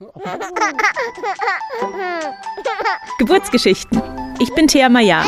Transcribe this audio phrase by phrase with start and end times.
[3.18, 4.00] Geburtsgeschichten.
[4.38, 5.22] Ich bin Thea Maya.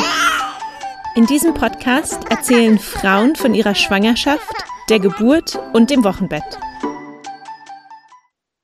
[1.15, 4.51] In diesem Podcast erzählen Frauen von ihrer Schwangerschaft,
[4.89, 6.57] der Geburt und dem Wochenbett.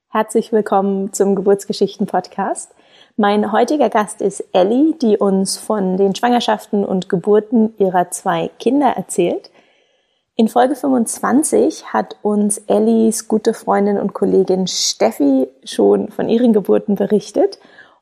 [0.08, 2.74] Herzlich willkommen zum Geburtsgeschichten-Podcast.
[3.16, 8.88] Mein heutiger Gast ist Ellie, die uns von den Schwangerschaften und Geburten ihrer zwei Kinder
[8.88, 9.52] erzählt.
[10.40, 16.94] In Folge 25 hat uns Ellis gute Freundin und Kollegin Steffi schon von ihren Geburten
[16.94, 17.58] berichtet.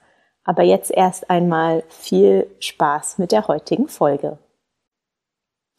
[0.43, 4.38] Aber jetzt erst einmal viel Spaß mit der heutigen Folge.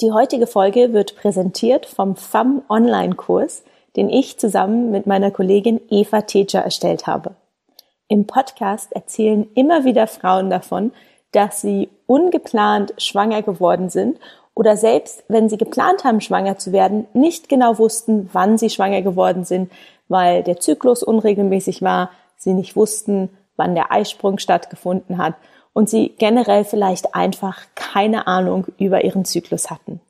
[0.00, 3.64] Die heutige Folge wird präsentiert vom FAM Online-Kurs,
[3.96, 7.34] den ich zusammen mit meiner Kollegin Eva Teja erstellt habe.
[8.08, 10.92] Im Podcast erzählen immer wieder Frauen davon,
[11.32, 14.18] dass sie ungeplant schwanger geworden sind
[14.54, 19.02] oder selbst wenn sie geplant haben, schwanger zu werden, nicht genau wussten, wann sie schwanger
[19.02, 19.70] geworden sind,
[20.08, 25.34] weil der Zyklus unregelmäßig war, sie nicht wussten, wann der Eisprung stattgefunden hat
[25.72, 30.00] und sie generell vielleicht einfach keine Ahnung über ihren Zyklus hatten.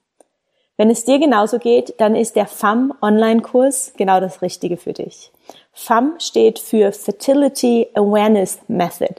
[0.76, 5.30] Wenn es dir genauso geht, dann ist der FAM Online-Kurs genau das Richtige für dich.
[5.72, 9.14] FAM steht für Fertility Awareness Method,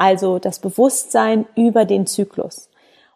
[0.00, 2.70] also das Bewusstsein über den Zyklus.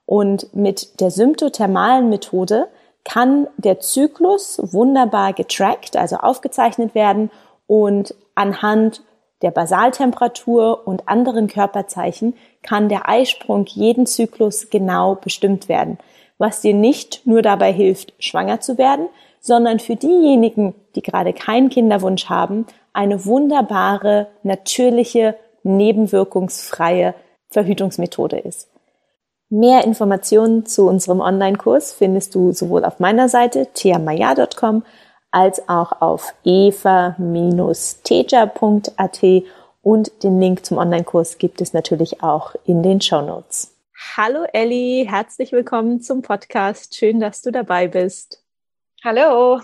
[0.04, 2.68] Und mit der symptothermalen Methode
[3.04, 7.30] kann der Zyklus wunderbar getrackt, also aufgezeichnet werden
[7.66, 9.02] und anhand
[9.41, 15.98] der Basaltemperatur und anderen Körperzeichen kann der Eisprung jeden Zyklus genau bestimmt werden,
[16.36, 19.09] was dir nicht nur dabei hilft, schwanger zu werden,
[19.41, 27.14] sondern für diejenigen, die gerade keinen Kinderwunsch haben, eine wunderbare, natürliche nebenwirkungsfreie
[27.48, 28.69] Verhütungsmethode ist.
[29.50, 34.84] Mehr Informationen zu unserem Online-Kurs findest du sowohl auf meiner Seite theamaya.com
[35.30, 37.14] als auch auf eva-teja.at
[39.82, 43.76] und den Link zum Online-Kurs gibt es natürlich auch in den Show Notes.
[44.16, 46.97] Hallo Elli, herzlich willkommen zum Podcast.
[46.97, 48.42] Schön, dass du dabei bist.
[49.04, 49.60] Hallo.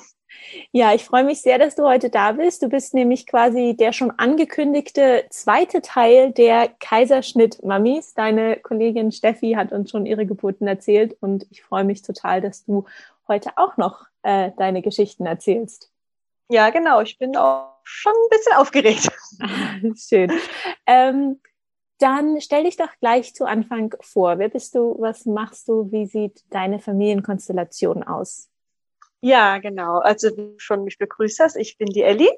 [0.73, 2.62] Ja, ich freue mich sehr, dass du heute da bist.
[2.62, 8.15] Du bist nämlich quasi der schon angekündigte zweite Teil der Kaiserschnitt-Mamis.
[8.15, 12.65] Deine Kollegin Steffi hat uns schon ihre Geburten erzählt und ich freue mich total, dass
[12.65, 12.84] du
[13.28, 15.91] heute auch noch äh, deine Geschichten erzählst.
[16.51, 17.01] Ja, genau.
[17.01, 19.09] Ich bin auch schon ein bisschen aufgeregt.
[19.97, 20.33] Schön.
[20.87, 21.41] Ähm,
[21.99, 24.39] dann stell dich doch gleich zu Anfang vor.
[24.39, 24.97] Wer bist du?
[24.99, 25.93] Was machst du?
[25.93, 28.50] Wie sieht deine Familienkonstellation aus?
[29.23, 29.99] Ja, genau.
[29.99, 32.31] Also wie du schon mich begrüßt hast, ich bin die Elli.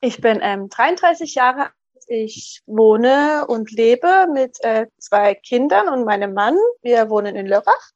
[0.00, 1.72] Ich bin ähm, 33 Jahre alt.
[2.06, 6.56] Ich wohne und lebe mit äh, zwei Kindern und meinem Mann.
[6.82, 7.90] Wir wohnen in Lörrach.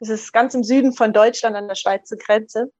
[0.00, 2.72] Das ist ganz im Süden von Deutschland an der Schweizer Grenze.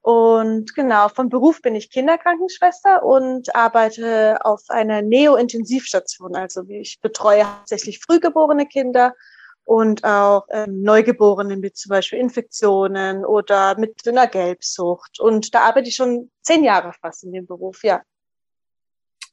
[0.00, 6.36] Und genau, vom Beruf bin ich Kinderkrankenschwester und arbeite auf einer Neo-Intensivstation.
[6.36, 9.14] Also ich betreue hauptsächlich frühgeborene Kinder
[9.64, 15.20] und auch ähm, Neugeborenen mit zum Beispiel Infektionen oder mit einer Gelbsucht.
[15.20, 18.02] Und da arbeite ich schon zehn Jahre fast in dem Beruf, ja.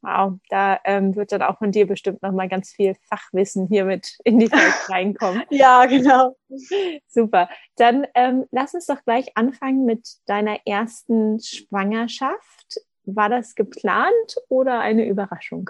[0.04, 4.18] Wow, da ähm, wird dann auch von dir bestimmt nochmal ganz viel Fachwissen hier mit
[4.24, 5.44] in die Welt reinkommen.
[5.52, 6.36] ja, genau.
[7.08, 7.50] Super.
[7.76, 12.82] Dann ähm, lass uns doch gleich anfangen mit deiner ersten Schwangerschaft.
[13.04, 15.70] War das geplant oder eine Überraschung?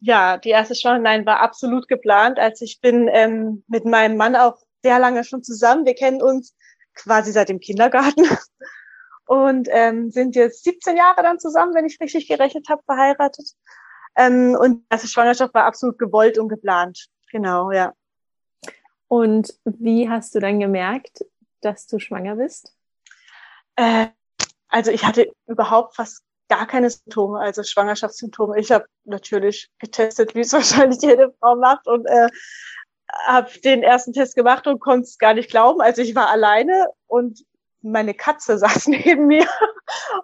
[0.00, 2.38] Ja, die erste Schwangerschaft war absolut geplant.
[2.38, 5.86] als ich bin ähm, mit meinem Mann auch sehr lange schon zusammen.
[5.86, 6.54] Wir kennen uns
[6.94, 8.24] quasi seit dem Kindergarten
[9.26, 13.52] und ähm, sind jetzt 17 Jahre dann zusammen, wenn ich richtig gerechnet habe, verheiratet.
[14.16, 17.06] Ähm, und die erste Schwangerschaft war absolut gewollt und geplant.
[17.30, 17.92] Genau, ja.
[19.06, 21.24] Und wie hast du dann gemerkt,
[21.60, 22.74] dass du schwanger bist?
[23.76, 24.08] Äh,
[24.68, 28.58] also ich hatte überhaupt fast gar keine Symptome, also Schwangerschaftssymptome.
[28.58, 32.28] Ich habe natürlich getestet, wie es wahrscheinlich jede Frau macht und äh,
[33.26, 35.80] habe den ersten Test gemacht und konnte es gar nicht glauben.
[35.80, 37.44] Also ich war alleine und
[37.80, 39.46] meine Katze saß neben mir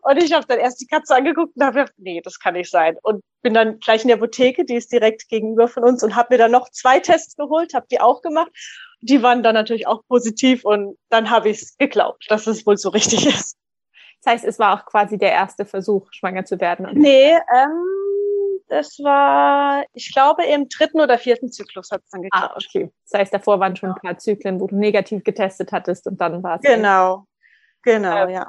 [0.02, 2.70] und ich habe dann erst die Katze angeguckt und habe gedacht, nee, das kann nicht
[2.70, 2.96] sein.
[3.02, 6.34] Und bin dann gleich in der Apotheke, die ist direkt gegenüber von uns und habe
[6.34, 8.50] mir dann noch zwei Tests geholt, habe die auch gemacht.
[9.00, 12.76] Die waren dann natürlich auch positiv und dann habe ich es geglaubt, dass es wohl
[12.76, 13.56] so richtig ist.
[14.24, 16.88] Das heißt, es war auch quasi der erste Versuch, schwanger zu werden.
[16.94, 17.84] Nee, ähm,
[18.68, 22.54] das war, ich glaube, im dritten oder vierten Zyklus hat es dann geklappt.
[22.54, 22.90] Ah, okay.
[23.10, 26.42] Das heißt, davor waren schon ein paar Zyklen, wo du negativ getestet hattest und dann
[26.42, 26.62] war es.
[26.62, 27.26] Genau,
[27.82, 28.48] genau, ja.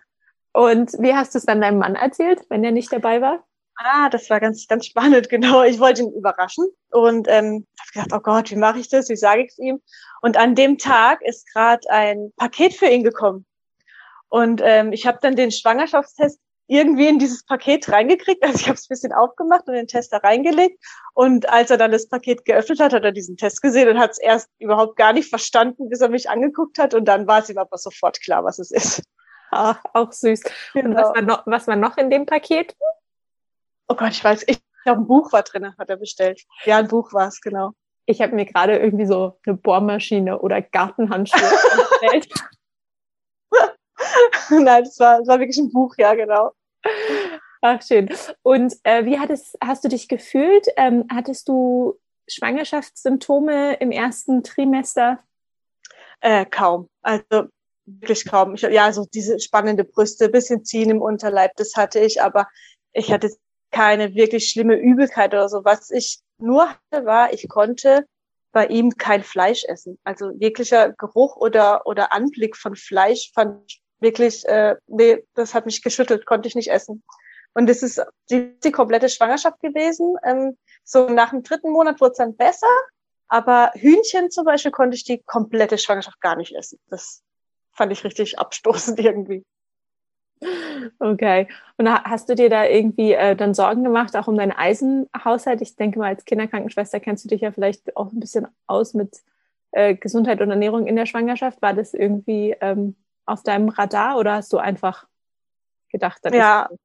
[0.54, 3.44] Und wie hast du es dann deinem Mann erzählt, wenn er nicht dabei war?
[3.76, 5.64] Ah, das war ganz, ganz spannend, genau.
[5.64, 9.10] Ich wollte ihn überraschen und ähm, habe gedacht, oh Gott, wie mache ich das?
[9.10, 9.82] Wie sage ich es ihm?
[10.22, 13.46] Und an dem Tag ist gerade ein Paket für ihn gekommen.
[14.36, 18.44] Und ähm, ich habe dann den Schwangerschaftstest irgendwie in dieses Paket reingekriegt.
[18.44, 20.78] Also ich habe es ein bisschen aufgemacht und den Test da reingelegt.
[21.14, 24.12] Und als er dann das Paket geöffnet hat, hat er diesen Test gesehen und hat
[24.12, 26.94] es erst überhaupt gar nicht verstanden, bis er mich angeguckt hat.
[26.94, 29.04] Und dann war es ihm aber sofort klar, was es ist.
[29.52, 30.44] Ach, auch süß.
[30.74, 30.90] Genau.
[30.90, 32.76] Und was war, noch, was war noch in dem Paket?
[33.88, 36.42] Oh Gott, ich weiß, ich glaube, ein Buch war drin, hat er bestellt.
[36.66, 37.72] Ja, ein Buch war es, genau.
[38.06, 41.40] Ich habe mir gerade irgendwie so eine Bohrmaschine oder Gartenhandschuhe
[42.02, 42.28] bestellt.
[44.50, 46.52] Nein, das war, das war wirklich ein Buch, ja, genau.
[47.62, 48.10] Ach, schön.
[48.44, 50.68] Und äh, wie hattest, hast du dich gefühlt?
[50.78, 55.20] Ähm, hattest du Schwangerschaftssymptome im ersten Trimester?
[56.22, 56.90] Äh, kaum.
[57.02, 57.50] Also
[57.86, 58.56] wirklich kaum.
[58.56, 62.48] Ich, ja, so diese spannende Brüste, bisschen ziehen im Unterleib, das hatte ich, aber
[62.94, 63.36] ich hatte
[63.72, 65.66] keine wirklich schlimme Übelkeit oder so.
[65.66, 68.06] Was ich nur hatte, war, ich konnte
[68.52, 70.00] bei ihm kein Fleisch essen.
[70.04, 75.66] Also jeglicher Geruch oder, oder Anblick von Fleisch fand ich wirklich, äh, nee, das hat
[75.66, 77.04] mich geschüttelt, konnte ich nicht essen.
[77.54, 80.16] Und das ist die, die komplette Schwangerschaft gewesen.
[80.24, 82.68] Ähm, so nach dem dritten Monat wurde es dann besser,
[83.28, 86.80] aber Hühnchen zum Beispiel konnte ich die komplette Schwangerschaft gar nicht essen.
[86.90, 87.24] Das
[87.72, 89.44] fand ich richtig abstoßend irgendwie.
[91.00, 91.48] Okay.
[91.78, 95.62] Und hast du dir da irgendwie äh, dann Sorgen gemacht, auch um deinen Eisenhaushalt?
[95.62, 99.22] Ich denke mal, als Kinderkrankenschwester kennst du dich ja vielleicht auch ein bisschen aus mit
[99.72, 101.62] äh, Gesundheit und Ernährung in der Schwangerschaft.
[101.62, 102.96] War das irgendwie ähm,
[103.26, 105.06] auf deinem Radar oder hast du einfach
[105.90, 106.80] gedacht, das ja, ist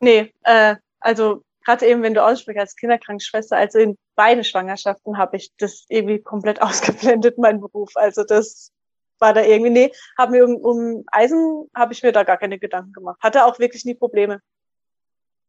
[0.00, 5.36] nee, äh, also gerade eben, wenn du aussprichst als Kinderkrankenschwester, also in beiden Schwangerschaften habe
[5.36, 7.90] ich das irgendwie komplett ausgeblendet, mein Beruf.
[7.94, 8.72] Also das
[9.18, 12.58] war da irgendwie, nee, hab mir um, um Eisen habe ich mir da gar keine
[12.58, 13.18] Gedanken gemacht.
[13.20, 14.40] Hatte auch wirklich nie Probleme.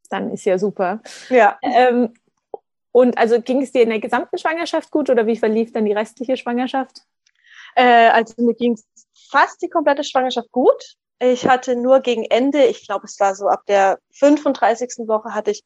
[0.10, 1.02] Dann ist ja super.
[1.30, 1.60] Ja.
[1.62, 2.14] Ähm,
[2.92, 5.94] und also ging es dir in der gesamten Schwangerschaft gut oder wie verlief dann die
[5.94, 7.04] restliche Schwangerschaft?
[7.76, 8.78] Äh, also mir ging
[9.30, 10.96] fast die komplette Schwangerschaft gut.
[11.20, 15.08] Ich hatte nur gegen Ende, ich glaube, es war so ab der 35.
[15.08, 15.64] Woche, hatte ich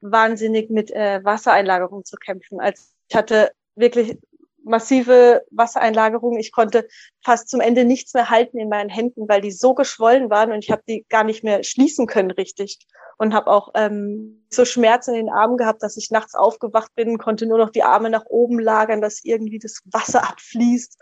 [0.00, 2.60] wahnsinnig mit äh, Wassereinlagerung zu kämpfen.
[2.60, 4.18] Also ich hatte wirklich
[4.64, 6.38] massive Wassereinlagerung.
[6.38, 6.86] Ich konnte
[7.24, 10.64] fast zum Ende nichts mehr halten in meinen Händen, weil die so geschwollen waren und
[10.64, 12.78] ich habe die gar nicht mehr schließen können richtig.
[13.18, 17.18] Und habe auch ähm, so Schmerzen in den Armen gehabt, dass ich nachts aufgewacht bin,
[17.18, 20.98] konnte nur noch die Arme nach oben lagern, dass irgendwie das Wasser abfließt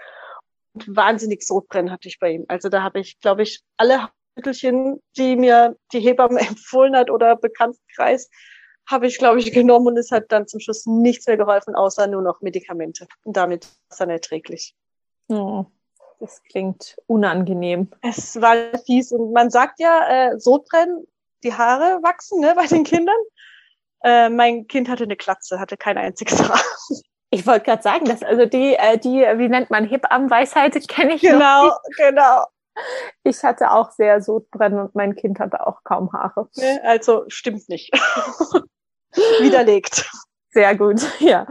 [0.86, 2.44] wahnsinnig Sodbrennen hatte ich bei ihm.
[2.48, 7.36] Also da habe ich, glaube ich, alle Mittelchen, die mir die Hebamme empfohlen hat oder
[7.36, 8.30] Bekanntenkreis,
[8.86, 12.06] habe ich, glaube ich, genommen und es hat dann zum Schluss nichts mehr geholfen, außer
[12.06, 13.06] nur noch Medikamente.
[13.24, 14.74] Und damit war es dann erträglich.
[15.28, 15.66] Oh,
[16.18, 17.90] das klingt unangenehm.
[18.02, 21.06] Es war fies und man sagt ja, äh, Sodbrennen,
[21.44, 23.16] die Haare wachsen ne, bei den Kindern.
[24.02, 26.60] Äh, mein Kind hatte eine Klatze, hatte kein einziges Haar.
[27.30, 31.22] Ich wollte gerade sagen, dass also die, äh, die, wie nennt man Hebammenweisheit, kenne ich
[31.22, 32.44] Genau, genau.
[33.22, 36.48] Ich hatte auch sehr Sodbrennen und mein Kind hatte auch kaum Haare.
[36.56, 37.92] Nee, also stimmt nicht.
[39.40, 40.08] Widerlegt.
[40.52, 41.46] Sehr gut, ja.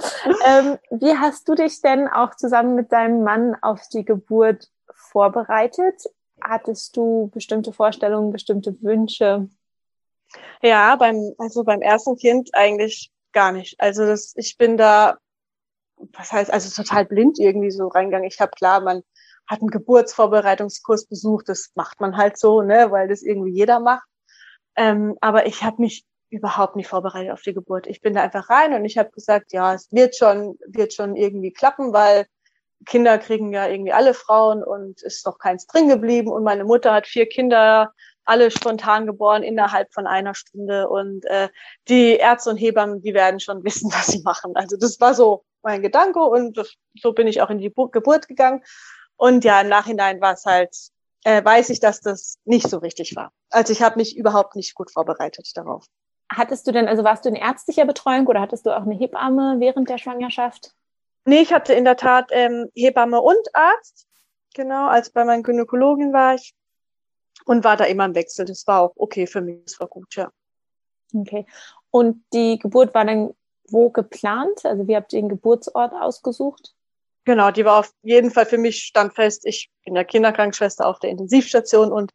[0.45, 6.03] Ähm, wie hast du dich denn auch zusammen mit deinem Mann auf die Geburt vorbereitet?
[6.41, 9.47] Hattest du bestimmte Vorstellungen, bestimmte Wünsche?
[10.61, 13.79] Ja, beim, also beim ersten Kind eigentlich gar nicht.
[13.79, 15.17] Also das, ich bin da
[16.13, 18.27] was heißt, also total blind irgendwie so reingegangen.
[18.27, 19.03] Ich habe klar, man
[19.47, 24.07] hat einen Geburtsvorbereitungskurs besucht, das macht man halt so, ne, weil das irgendwie jeder macht.
[24.75, 27.87] Ähm, aber ich habe mich überhaupt nicht vorbereitet auf die Geburt.
[27.87, 31.15] Ich bin da einfach rein und ich habe gesagt, ja, es wird schon, wird schon
[31.15, 32.27] irgendwie klappen, weil
[32.85, 36.93] Kinder kriegen ja irgendwie alle Frauen und ist noch keins drin geblieben und meine Mutter
[36.93, 37.93] hat vier Kinder,
[38.25, 41.49] alle spontan geboren innerhalb von einer Stunde und äh,
[41.87, 44.55] die Ärzte und Hebammen, die werden schon wissen, was sie machen.
[44.55, 48.27] Also das war so mein Gedanke und das, so bin ich auch in die Geburt
[48.27, 48.63] gegangen.
[49.17, 50.75] Und ja, im Nachhinein war es halt,
[51.23, 53.31] äh, weiß ich, dass das nicht so richtig war.
[53.49, 55.85] Also ich habe mich überhaupt nicht gut vorbereitet darauf.
[56.31, 59.55] Hattest du denn, also warst du in ärztlicher Betreuung oder hattest du auch eine Hebamme
[59.59, 60.73] während der Schwangerschaft?
[61.25, 64.07] Nee, ich hatte in der Tat ähm, Hebamme und Arzt.
[64.55, 66.53] Genau, als bei meinen Gynäkologin war ich
[67.45, 68.45] und war da immer im Wechsel.
[68.45, 70.31] Das war auch okay für mich, das war gut, ja.
[71.13, 71.45] Okay.
[71.91, 73.33] Und die Geburt war dann
[73.71, 74.65] wo geplant?
[74.65, 76.73] Also wie habt ihr den Geburtsort ausgesucht?
[77.25, 79.45] Genau, die war auf jeden Fall für mich standfest.
[79.45, 82.11] Ich bin ja Kinderkrankenschwester auf der Intensivstation und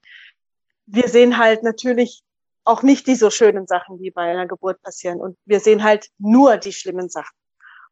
[0.87, 2.23] wir sehen halt natürlich
[2.65, 5.21] auch nicht die so schönen Sachen, die bei einer Geburt passieren.
[5.21, 7.37] Und wir sehen halt nur die schlimmen Sachen.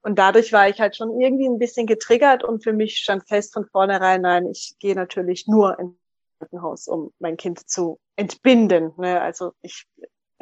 [0.02, 3.52] Und dadurch war ich halt schon irgendwie ein bisschen getriggert und für mich stand fest
[3.52, 5.94] von vornherein, nein, ich gehe natürlich nur ins
[6.38, 8.92] Krankenhaus, um mein Kind zu entbinden.
[8.96, 9.20] Ne?
[9.20, 9.86] Also ich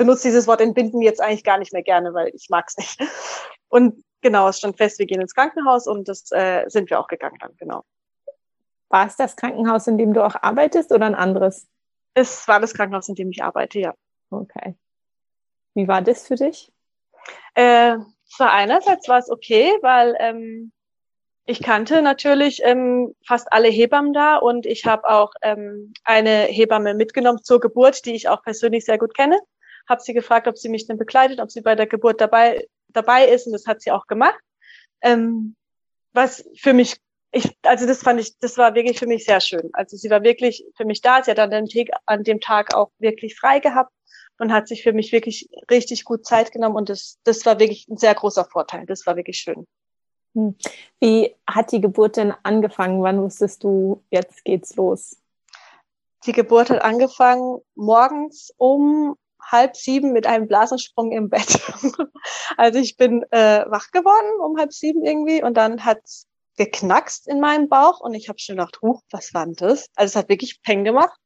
[0.01, 2.99] benutze dieses Wort entbinden jetzt eigentlich gar nicht mehr gerne, weil ich mag es nicht.
[3.69, 7.07] Und genau, es stand fest, wir gehen ins Krankenhaus und das äh, sind wir auch
[7.07, 7.85] gegangen dann, genau.
[8.89, 11.69] War es das Krankenhaus, in dem du auch arbeitest oder ein anderes?
[12.15, 13.95] Es war das Krankenhaus, in dem ich arbeite, ja.
[14.31, 14.75] Okay.
[15.75, 16.73] Wie war das für dich?
[17.55, 20.73] Äh, zwar einerseits war es okay, weil ähm,
[21.45, 26.95] ich kannte natürlich ähm, fast alle Hebammen da und ich habe auch ähm, eine Hebamme
[26.95, 29.39] mitgenommen zur Geburt, die ich auch persönlich sehr gut kenne.
[29.89, 33.29] Habe sie gefragt, ob sie mich denn begleitet, ob sie bei der Geburt dabei dabei
[33.29, 34.41] ist und das hat sie auch gemacht.
[35.01, 35.55] Ähm,
[36.13, 36.97] was für mich
[37.33, 39.71] ich, also das fand ich, das war wirklich für mich sehr schön.
[39.73, 41.23] Also sie war wirklich für mich da.
[41.23, 43.93] Sie hat an dem, Tag, an dem Tag auch wirklich frei gehabt
[44.39, 47.87] und hat sich für mich wirklich richtig gut Zeit genommen und das, das war wirklich
[47.89, 48.87] ein sehr großer Vorteil.
[48.87, 49.67] Das war wirklich schön.
[50.35, 50.57] Hm.
[50.99, 53.03] Wie hat die Geburt denn angefangen?
[53.03, 55.17] Wann wusstest du, jetzt geht's los?
[56.27, 61.61] Die Geburt hat angefangen morgens um halb sieben mit einem Blasensprung im Bett.
[62.57, 66.01] also ich bin äh, wach geworden um halb sieben irgendwie und dann hat
[66.57, 69.89] geknackst in meinem Bauch und ich habe schon gedacht, huch, was war das?
[69.95, 71.19] Also es hat wirklich Peng gemacht.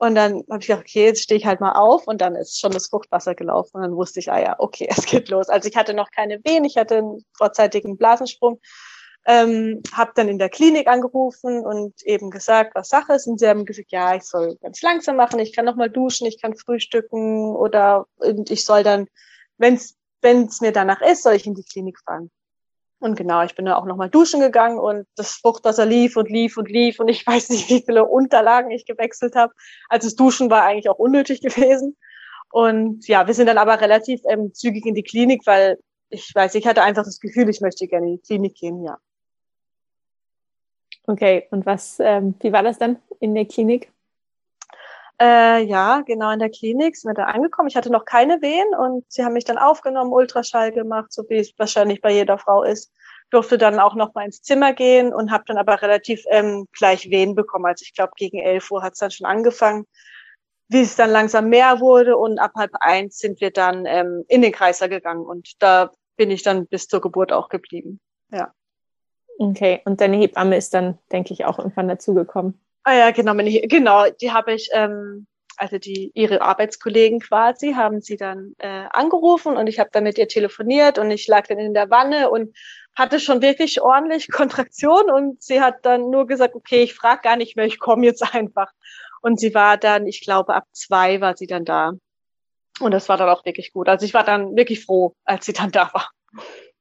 [0.00, 2.60] Und dann habe ich gedacht, okay, jetzt stehe ich halt mal auf und dann ist
[2.60, 5.48] schon das Fruchtwasser gelaufen und dann wusste ich, ah ja, okay, es geht los.
[5.48, 8.60] Also ich hatte noch keine Wehen, ich hatte einen vorzeitigen Blasensprung,
[9.28, 13.46] ähm, habe dann in der Klinik angerufen und eben gesagt, was Sache ist und sie
[13.46, 16.56] haben gesagt, ja, ich soll ganz langsam machen, ich kann noch mal duschen, ich kann
[16.56, 18.06] frühstücken oder
[18.48, 19.06] ich soll dann,
[19.58, 22.30] wenn es mir danach ist, soll ich in die Klinik fahren.
[23.00, 26.56] Und genau, ich bin dann auch nochmal duschen gegangen und das Fruchtwasser lief und lief
[26.56, 29.52] und lief und ich weiß nicht, wie viele Unterlagen ich gewechselt habe.
[29.90, 31.98] Also das Duschen war eigentlich auch unnötig gewesen.
[32.50, 36.54] Und ja, wir sind dann aber relativ ähm, zügig in die Klinik, weil ich weiß,
[36.54, 38.96] ich hatte einfach das Gefühl, ich möchte gerne in die Klinik gehen, ja.
[41.08, 43.90] Okay, und was, ähm, wie war das dann in der Klinik?
[45.18, 47.68] Äh, ja, genau in der Klinik sind wir da angekommen.
[47.68, 51.38] Ich hatte noch keine Wehen und sie haben mich dann aufgenommen, Ultraschall gemacht, so wie
[51.38, 52.92] es wahrscheinlich bei jeder Frau ist.
[53.30, 57.08] Durfte dann auch noch mal ins Zimmer gehen und habe dann aber relativ ähm, gleich
[57.10, 57.64] Wehen bekommen.
[57.64, 59.86] Also ich glaube, gegen 11 Uhr hat es dann schon angefangen,
[60.68, 64.42] wie es dann langsam mehr wurde und ab halb eins sind wir dann ähm, in
[64.42, 67.98] den Kreiser gegangen und da bin ich dann bis zur Geburt auch geblieben.
[68.30, 68.52] Ja.
[69.40, 72.60] Okay, und deine Hebamme ist dann, denke ich, auch irgendwann dazugekommen.
[72.82, 78.16] Ah ja, genau, genau, die habe ich, ähm, also die ihre Arbeitskollegen quasi, haben sie
[78.16, 81.72] dann äh, angerufen und ich habe dann mit ihr telefoniert und ich lag dann in
[81.72, 82.56] der Wanne und
[82.96, 87.36] hatte schon wirklich ordentlich Kontraktion und sie hat dann nur gesagt, okay, ich frage gar
[87.36, 88.72] nicht mehr, ich komme jetzt einfach.
[89.22, 91.92] Und sie war dann, ich glaube, ab zwei war sie dann da.
[92.80, 93.88] Und das war dann auch wirklich gut.
[93.88, 96.10] Also ich war dann wirklich froh, als sie dann da war.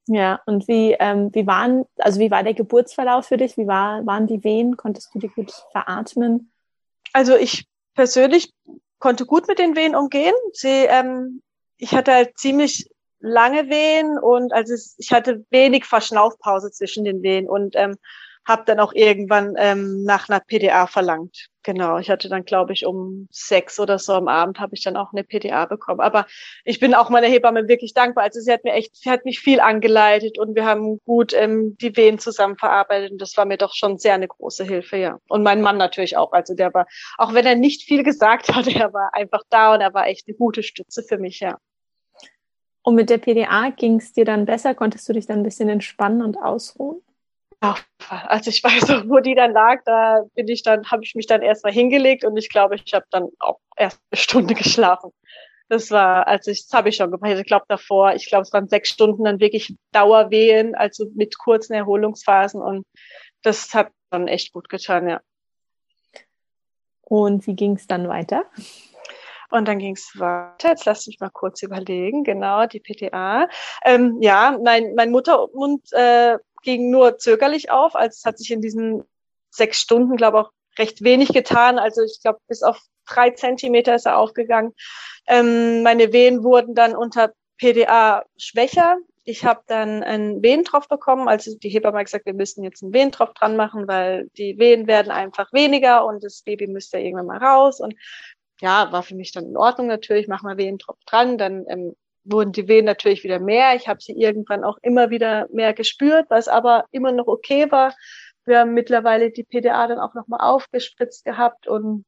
[0.07, 3.57] Ja, und wie, ähm, wie waren, also wie war der Geburtsverlauf für dich?
[3.57, 4.77] Wie war, waren die Wehen?
[4.77, 6.51] Konntest du die gut veratmen?
[7.11, 8.53] Also ich persönlich
[8.99, 10.33] konnte gut mit den Wehen umgehen.
[10.53, 11.41] Sie, ähm,
[11.77, 17.49] ich hatte halt ziemlich lange Wehen und also ich hatte wenig Verschnaufpause zwischen den Wehen
[17.49, 17.97] und ähm,
[18.47, 21.49] habe dann auch irgendwann ähm, nach einer PDA verlangt.
[21.63, 24.95] Genau, ich hatte dann, glaube ich, um sechs oder so am Abend habe ich dann
[24.95, 25.99] auch eine PDA bekommen.
[25.99, 26.25] Aber
[26.63, 28.23] ich bin auch meiner Hebamme wirklich dankbar.
[28.23, 31.75] Also sie hat mir echt, sie hat mich viel angeleitet und wir haben gut ähm,
[31.81, 33.11] die Wehen zusammen verarbeitet.
[33.11, 35.19] Und das war mir doch schon sehr eine große Hilfe, ja.
[35.27, 36.31] Und mein Mann natürlich auch.
[36.31, 36.87] Also der war,
[37.17, 40.25] auch wenn er nicht viel gesagt hat, er war einfach da und er war echt
[40.29, 41.57] eine gute Stütze für mich, ja.
[42.81, 44.73] Und mit der PDA ging es dir dann besser?
[44.73, 47.01] Konntest du dich dann ein bisschen entspannen und ausruhen?
[47.59, 51.41] Als ich weiß, wo die dann lag, da bin ich dann, habe ich mich dann
[51.41, 55.11] erstmal hingelegt und ich glaube, ich habe dann auch erst eine Stunde geschlafen.
[55.69, 57.37] Das war, also ich, das habe ich schon gemacht.
[57.37, 61.73] Ich glaube davor, ich glaube, es waren sechs Stunden dann wirklich Dauerwehen, also mit kurzen
[61.73, 62.85] Erholungsphasen und
[63.43, 65.21] das hat dann echt gut getan, ja.
[67.01, 68.45] Und wie ging es dann weiter?
[69.49, 70.69] Und dann ging es weiter.
[70.69, 72.25] Jetzt lass mich mal kurz überlegen.
[72.25, 73.47] Genau, die PTA.
[73.85, 76.37] Ähm, ja, mein, mein Muttermund äh,
[76.67, 77.95] ging nur zögerlich auf.
[77.95, 79.05] Also es hat sich in diesen
[79.49, 81.79] sechs Stunden, glaube ich, auch recht wenig getan.
[81.79, 84.73] Also ich glaube, bis auf drei Zentimeter ist er aufgegangen.
[85.27, 88.97] Ähm, meine Wehen wurden dann unter PDA schwächer.
[89.23, 91.29] Ich habe dann einen Wehentropf bekommen.
[91.29, 94.87] Also die Hebamme hat gesagt, wir müssen jetzt einen Wehentropf dran machen, weil die Wehen
[94.87, 97.79] werden einfach weniger und das Baby müsste irgendwann mal raus.
[97.79, 97.95] Und
[98.59, 101.37] ja, war für mich dann in Ordnung natürlich, mach mal Wehentropf dran.
[101.37, 101.95] Dann ähm,
[102.29, 103.75] wurden die Wehen natürlich wieder mehr.
[103.75, 107.93] Ich habe sie irgendwann auch immer wieder mehr gespürt, was aber immer noch okay war.
[108.45, 112.05] Wir haben mittlerweile die PDA dann auch nochmal aufgespritzt gehabt und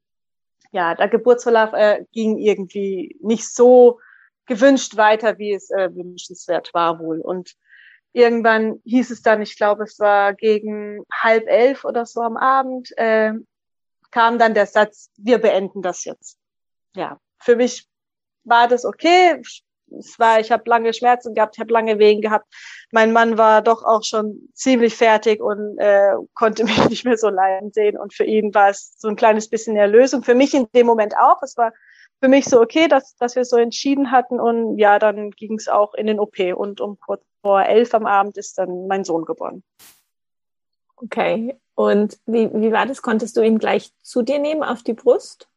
[0.71, 3.99] ja, der Geburtsverlauf äh, ging irgendwie nicht so
[4.45, 7.19] gewünscht weiter, wie es äh, wünschenswert war wohl.
[7.21, 7.55] Und
[8.13, 12.91] irgendwann hieß es dann, ich glaube, es war gegen halb elf oder so am Abend,
[12.97, 13.33] äh,
[14.11, 16.37] kam dann der Satz, wir beenden das jetzt.
[16.95, 17.87] Ja, für mich
[18.43, 19.41] war das okay.
[19.97, 22.45] Es war, ich habe lange Schmerzen gehabt, ich habe lange Wehen gehabt.
[22.91, 27.29] Mein Mann war doch auch schon ziemlich fertig und äh, konnte mich nicht mehr so
[27.29, 27.97] leiden sehen.
[27.97, 30.23] Und für ihn war es so ein kleines bisschen Erlösung.
[30.23, 31.41] Für mich in dem Moment auch.
[31.41, 31.73] Es war
[32.21, 34.39] für mich so okay, dass, dass wir so entschieden hatten.
[34.39, 36.39] Und ja, dann ging es auch in den OP.
[36.55, 39.63] Und um kurz vor elf am Abend ist dann mein Sohn geboren.
[40.97, 41.57] Okay.
[41.75, 43.01] Und wie, wie war das?
[43.01, 45.47] Konntest du ihn gleich zu dir nehmen auf die Brust?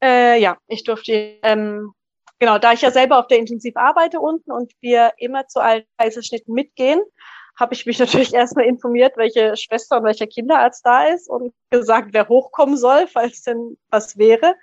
[0.00, 1.92] Äh, ja, ich durfte, ähm,
[2.38, 5.84] genau, da ich ja selber auf der Intensiv arbeite unten und wir immer zu allen
[5.98, 7.00] Kaiserschnitten mitgehen,
[7.58, 12.08] habe ich mich natürlich erstmal informiert, welche Schwester und welcher Kinderarzt da ist und gesagt,
[12.12, 14.54] wer hochkommen soll, falls denn was wäre.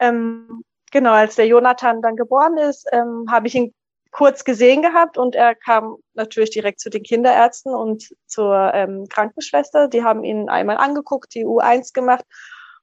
[0.00, 3.74] Ähm, genau, als der Jonathan dann geboren ist, ähm, habe ich ihn
[4.12, 9.88] kurz gesehen gehabt und er kam natürlich direkt zu den Kinderärzten und zur ähm, Krankenschwester.
[9.88, 12.24] Die haben ihn einmal angeguckt, die U1 gemacht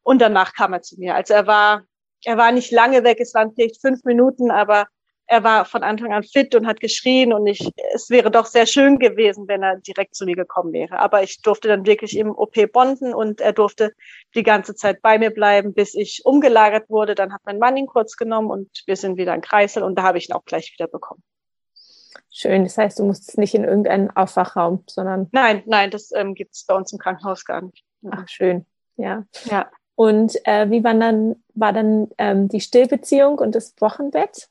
[0.02, 1.16] und danach kam er zu mir.
[1.16, 1.84] Also er war,
[2.26, 4.88] er war nicht lange weg, es waren vielleicht fünf Minuten, aber
[5.30, 8.66] er war von Anfang an fit und hat geschrien und ich, es wäre doch sehr
[8.66, 10.98] schön gewesen, wenn er direkt zu mir gekommen wäre.
[10.98, 13.94] Aber ich durfte dann wirklich im OP bonden und er durfte
[14.34, 17.14] die ganze Zeit bei mir bleiben, bis ich umgelagert wurde.
[17.14, 20.02] Dann hat mein Mann ihn kurz genommen und wir sind wieder in Kreisel und da
[20.02, 21.22] habe ich ihn auch gleich wieder bekommen.
[22.32, 25.28] Schön, das heißt, du musstest nicht in irgendeinen Aufwachraum, sondern.
[25.32, 27.84] Nein, nein, das ähm, gibt es bei uns im Krankenhaus gar nicht.
[28.10, 28.66] Ach, schön.
[28.98, 29.26] Ja.
[29.46, 29.70] Ja.
[30.00, 34.48] Und äh, wie war dann, war dann ähm, die Stillbeziehung und das Wochenbett?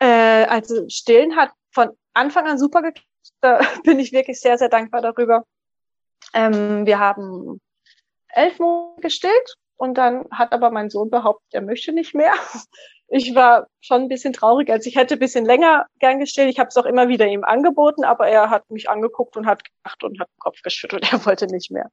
[0.00, 3.06] Äh, also Stillen hat von Anfang an super geklappt.
[3.40, 5.44] Da bin ich wirklich sehr, sehr dankbar darüber.
[6.32, 7.60] Ähm, wir haben
[8.30, 12.34] elf Monate gestillt und dann hat aber mein Sohn behauptet, er möchte nicht mehr.
[13.08, 16.50] Ich war schon ein bisschen traurig, als ich hätte ein bisschen länger gern gestillt.
[16.50, 19.62] Ich habe es auch immer wieder ihm angeboten, aber er hat mich angeguckt und hat
[19.64, 21.04] gedacht und hat den Kopf geschüttelt.
[21.12, 21.90] Er wollte nicht mehr.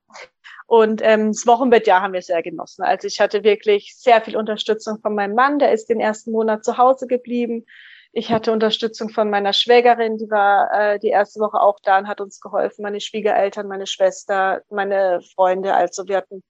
[0.68, 2.84] Und ähm, das Wochenbettjahr haben wir sehr genossen.
[2.84, 6.64] Also ich hatte wirklich sehr viel Unterstützung von meinem Mann, der ist den ersten Monat
[6.64, 7.66] zu Hause geblieben.
[8.14, 12.08] Ich hatte Unterstützung von meiner Schwägerin, die war äh, die erste Woche auch da und
[12.08, 12.84] hat uns geholfen.
[12.84, 15.74] Meine Schwiegereltern, meine Schwester, meine Freunde.
[15.74, 16.44] Also wir hatten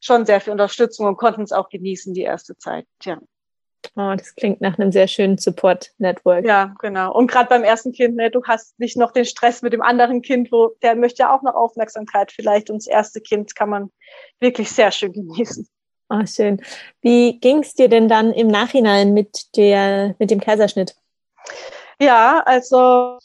[0.00, 2.86] schon sehr viel Unterstützung und konnten es auch genießen die erste Zeit.
[3.02, 3.18] Ja.
[3.96, 6.44] Oh, das klingt nach einem sehr schönen Support-Network.
[6.44, 7.12] Ja, genau.
[7.12, 10.22] Und gerade beim ersten Kind, ne, du hast nicht noch den Stress mit dem anderen
[10.22, 12.70] Kind, wo der möchte ja auch noch Aufmerksamkeit vielleicht.
[12.70, 13.90] Und das erste Kind kann man
[14.40, 15.68] wirklich sehr schön genießen.
[16.10, 16.62] Oh, schön.
[17.02, 20.96] Wie ging es dir denn dann im Nachhinein mit der, mit dem Kaiserschnitt?
[22.00, 23.18] Ja, also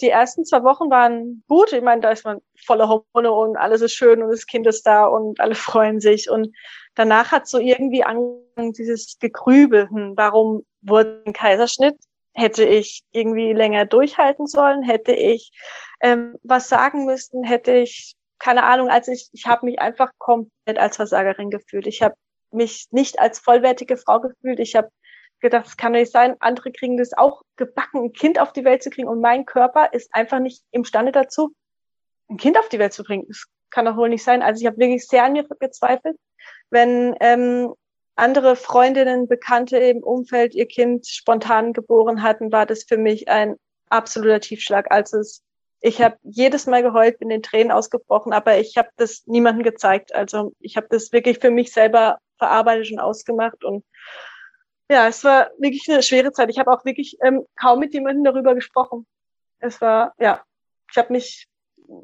[0.00, 1.72] die ersten zwei Wochen waren gut.
[1.72, 4.84] Ich meine, da ist man voller Hormone und alles ist schön und das Kind ist
[4.84, 6.28] da und alle freuen sich.
[6.28, 6.54] Und
[6.94, 11.96] danach hat so irgendwie angefangen, dieses Gegrübel, hm, warum wurde ein Kaiserschnitt?
[12.32, 14.82] Hätte ich irgendwie länger durchhalten sollen?
[14.82, 15.52] Hätte ich
[16.00, 17.44] ähm, was sagen müssen?
[17.44, 21.86] Hätte ich, keine Ahnung, als ich, ich habe mich einfach komplett als Versagerin gefühlt.
[21.86, 22.16] Ich habe
[22.50, 24.58] mich nicht als vollwertige Frau gefühlt.
[24.58, 24.88] Ich habe
[25.40, 26.36] gedacht, das kann nicht sein.
[26.40, 29.92] Andere kriegen das auch gebacken, ein Kind auf die Welt zu kriegen und mein Körper
[29.92, 31.52] ist einfach nicht imstande dazu,
[32.28, 33.26] ein Kind auf die Welt zu bringen.
[33.28, 34.42] Das kann doch wohl nicht sein.
[34.42, 36.16] Also ich habe wirklich sehr an mir gezweifelt
[36.70, 37.74] wenn ähm,
[38.16, 43.56] andere Freundinnen, Bekannte im Umfeld ihr Kind spontan geboren hatten, war das für mich ein
[43.88, 44.90] absoluter Tiefschlag.
[44.90, 45.42] Also es,
[45.80, 50.14] ich habe jedes Mal geheult, bin in Tränen ausgebrochen, aber ich habe das niemandem gezeigt.
[50.14, 53.84] Also ich habe das wirklich für mich selber verarbeitet und ausgemacht und
[54.90, 56.50] ja, es war wirklich eine schwere Zeit.
[56.50, 59.06] Ich habe auch wirklich ähm, kaum mit jemandem darüber gesprochen.
[59.58, 60.42] Es war, ja,
[60.90, 61.48] ich habe mich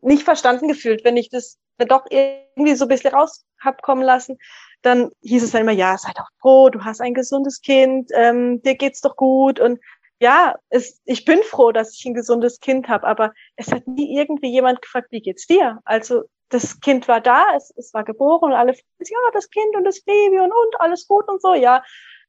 [0.02, 4.38] nicht verstanden gefühlt, wenn ich das doch irgendwie so ein bisschen raus hab kommen lassen,
[4.82, 8.62] dann hieß es dann immer, ja, sei doch froh, du hast ein gesundes Kind, ähm,
[8.62, 9.80] dir geht's doch gut und
[10.20, 14.18] ja, es, ich bin froh, dass ich ein gesundes Kind habe, aber es hat nie
[14.18, 15.80] irgendwie jemand gefragt, wie geht's dir?
[15.84, 19.84] Also das Kind war da, es, es war geboren und alle, ja, das Kind und
[19.84, 21.82] das Baby und, und alles gut und so, ja.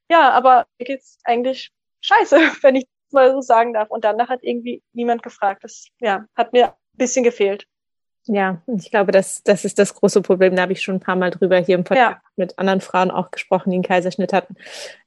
[0.10, 3.90] Ja, aber mir geht's eigentlich scheiße, wenn ich mal so sagen darf.
[3.90, 5.64] Und danach hat irgendwie niemand gefragt.
[5.64, 7.68] Das, ja, hat mir bisschen gefehlt.
[8.26, 10.56] Ja, ich glaube, das, das ist das große Problem.
[10.56, 12.22] Da habe ich schon ein paar Mal drüber hier im Podcast ja.
[12.36, 14.56] mit anderen Frauen auch gesprochen, die einen Kaiserschnitt hatten.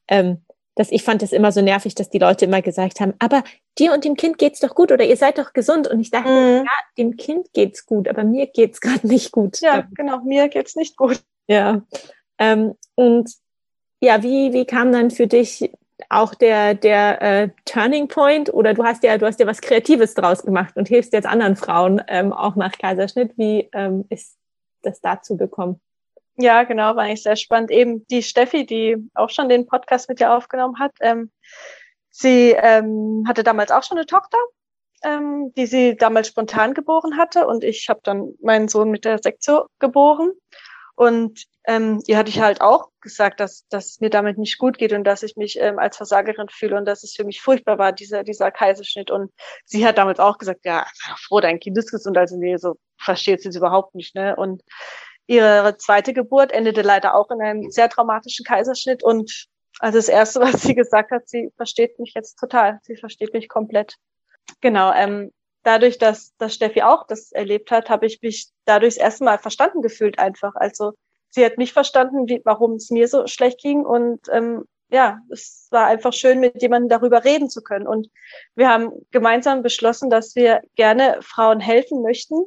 [0.08, 0.42] Ähm,
[0.74, 3.44] dass ich fand es immer so nervig, dass die Leute immer gesagt haben, aber
[3.78, 5.86] dir und dem Kind geht's doch gut oder ihr seid doch gesund.
[5.86, 6.64] Und ich dachte, mhm.
[6.64, 9.60] ja, dem Kind geht's gut, aber mir geht's gerade nicht gut.
[9.60, 11.20] Ja, genau, mir geht's nicht gut.
[11.46, 11.82] Ja.
[12.38, 13.30] Ähm, und
[14.00, 15.70] ja, wie, wie kam dann für dich
[16.08, 20.14] auch der, der äh, Turning Point oder du hast ja, du hast ja was Kreatives
[20.14, 23.32] draus gemacht und hilfst jetzt anderen Frauen ähm, auch nach Kaiserschnitt.
[23.36, 24.36] Wie ähm, ist
[24.82, 25.80] das dazu gekommen?
[26.36, 27.70] Ja, genau, war eigentlich sehr spannend.
[27.70, 31.30] Eben die Steffi, die auch schon den Podcast mit dir aufgenommen hat, ähm,
[32.10, 34.38] sie ähm, hatte damals auch schon eine Tochter,
[35.04, 39.22] ähm, die sie damals spontan geboren hatte und ich habe dann meinen Sohn mit der
[39.22, 40.32] Sektion geboren.
[40.96, 44.78] Und ähm, ihr hatte ich halt auch gesagt, dass, dass es mir damit nicht gut
[44.78, 47.78] geht und dass ich mich ähm, als Versagerin fühle und dass es für mich furchtbar
[47.78, 49.10] war, dieser, dieser Kaiserschnitt.
[49.10, 49.32] Und
[49.64, 50.86] sie hat damals auch gesagt, ja,
[51.26, 52.16] froh, dein Kind ist gesund.
[52.16, 54.14] Also nee, so versteht sie es überhaupt nicht.
[54.14, 54.36] Ne?
[54.36, 54.62] Und
[55.26, 59.02] ihre zweite Geburt endete leider auch in einem sehr traumatischen Kaiserschnitt.
[59.02, 59.48] Und
[59.80, 62.78] also das Erste, was sie gesagt hat, sie versteht mich jetzt total.
[62.82, 63.96] Sie versteht mich komplett.
[64.60, 65.32] Genau, ähm,
[65.64, 70.18] dadurch, dass, dass Steffi auch das erlebt hat, habe ich mich dadurch erstmal verstanden gefühlt
[70.18, 70.54] einfach.
[70.54, 70.92] Also
[71.30, 75.66] sie hat mich verstanden, wie, warum es mir so schlecht ging und ähm, ja, es
[75.70, 77.86] war einfach schön, mit jemandem darüber reden zu können.
[77.86, 78.08] Und
[78.54, 82.44] wir haben gemeinsam beschlossen, dass wir gerne Frauen helfen möchten,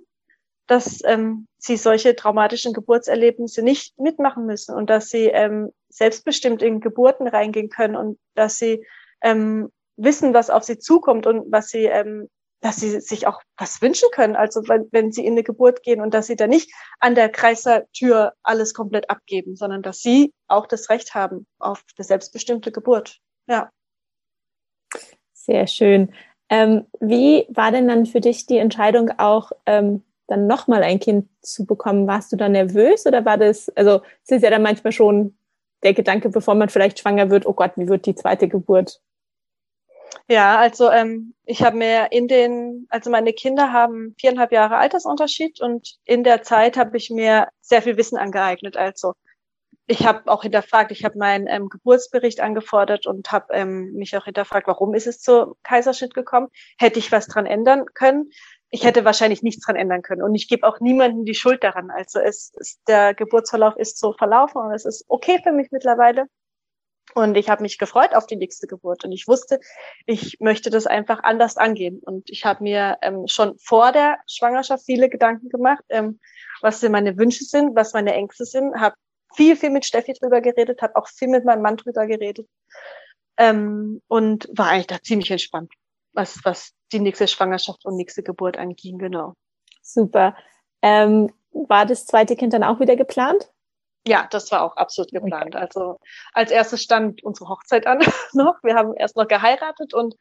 [0.67, 6.79] dass ähm, sie solche traumatischen Geburtserlebnisse nicht mitmachen müssen und dass sie ähm, selbstbestimmt in
[6.79, 8.85] Geburten reingehen können und dass sie
[9.21, 12.29] ähm, wissen, was auf sie zukommt und was sie ähm,
[12.61, 14.35] dass sie sich auch was wünschen können.
[14.35, 17.29] Also wenn, wenn sie in eine Geburt gehen und dass sie da nicht an der
[17.29, 23.19] Kreistür alles komplett abgeben, sondern dass sie auch das Recht haben auf eine selbstbestimmte Geburt.
[23.47, 23.69] Ja.
[25.33, 26.13] Sehr schön.
[26.49, 31.29] Ähm, wie war denn dann für dich die Entscheidung auch, ähm, dann nochmal ein Kind
[31.41, 32.07] zu bekommen?
[32.07, 35.37] Warst du da nervös oder war das, also es ist ja dann manchmal schon
[35.83, 38.99] der Gedanke, bevor man vielleicht schwanger wird, oh Gott, wie wird die zweite Geburt?
[40.29, 45.61] Ja, also ähm, ich habe mir in den, also meine Kinder haben viereinhalb Jahre Altersunterschied
[45.61, 48.75] und in der Zeit habe ich mir sehr viel Wissen angeeignet.
[48.75, 49.13] Also
[49.87, 54.25] ich habe auch hinterfragt, ich habe meinen ähm, Geburtsbericht angefordert und habe ähm, mich auch
[54.25, 56.49] hinterfragt, warum ist es zum Kaiserschnitt gekommen?
[56.77, 58.29] Hätte ich was dran ändern können?
[58.69, 61.89] Ich hätte wahrscheinlich nichts dran ändern können und ich gebe auch niemandem die Schuld daran.
[61.89, 66.25] Also es, es der Geburtsverlauf ist so verlaufen und es ist okay für mich mittlerweile.
[67.13, 69.03] Und ich habe mich gefreut auf die nächste Geburt.
[69.03, 69.59] Und ich wusste,
[70.05, 71.99] ich möchte das einfach anders angehen.
[71.99, 76.19] Und ich habe mir ähm, schon vor der Schwangerschaft viele Gedanken gemacht, ähm,
[76.61, 78.75] was denn meine Wünsche sind, was meine Ängste sind.
[78.79, 78.95] Habe
[79.35, 82.47] viel, viel mit Steffi drüber geredet, habe auch viel mit meinem Mann drüber geredet.
[83.37, 85.71] Ähm, und war eigentlich da ziemlich entspannt,
[86.13, 89.33] was, was die nächste Schwangerschaft und nächste Geburt anging, genau.
[89.81, 90.35] Super.
[90.81, 93.51] Ähm, war das zweite Kind dann auch wieder geplant?
[94.07, 95.55] Ja, das war auch absolut geplant.
[95.55, 95.99] Also
[96.33, 97.99] als erstes stand unsere Hochzeit an
[98.33, 98.55] noch.
[98.63, 100.15] Wir haben erst noch geheiratet und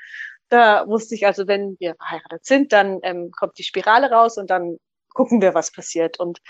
[0.49, 4.51] da wusste ich also, wenn wir verheiratet sind, dann ähm, kommt die Spirale raus und
[4.51, 4.79] dann
[5.15, 6.19] gucken wir, was passiert.
[6.19, 6.41] Und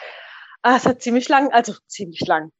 [0.63, 2.53] ah, es hat ziemlich lang, also ziemlich lang.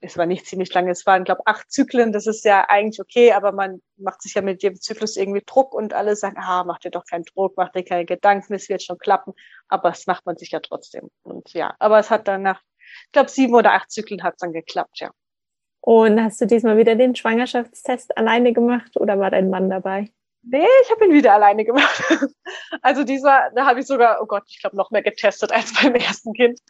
[0.00, 2.12] Es war nicht ziemlich lang, es waren, glaube acht Zyklen.
[2.12, 5.74] Das ist ja eigentlich okay, aber man macht sich ja mit jedem Zyklus irgendwie Druck
[5.74, 8.82] und alle sagen, ah, mach dir doch keinen Druck, mach dir keine Gedanken, es wird
[8.82, 9.32] schon klappen.
[9.68, 11.10] Aber es macht man sich ja trotzdem.
[11.22, 12.60] Und ja, aber es hat dann nach
[13.06, 15.10] ich glaube, sieben oder acht Zyklen hat es dann geklappt, ja.
[15.80, 20.10] Und hast du diesmal wieder den Schwangerschaftstest alleine gemacht oder war dein Mann dabei?
[20.42, 22.02] Nee, ich habe ihn wieder alleine gemacht.
[22.82, 25.94] Also dieser, da habe ich sogar, oh Gott, ich glaube, noch mehr getestet als beim
[25.94, 26.60] ersten Kind.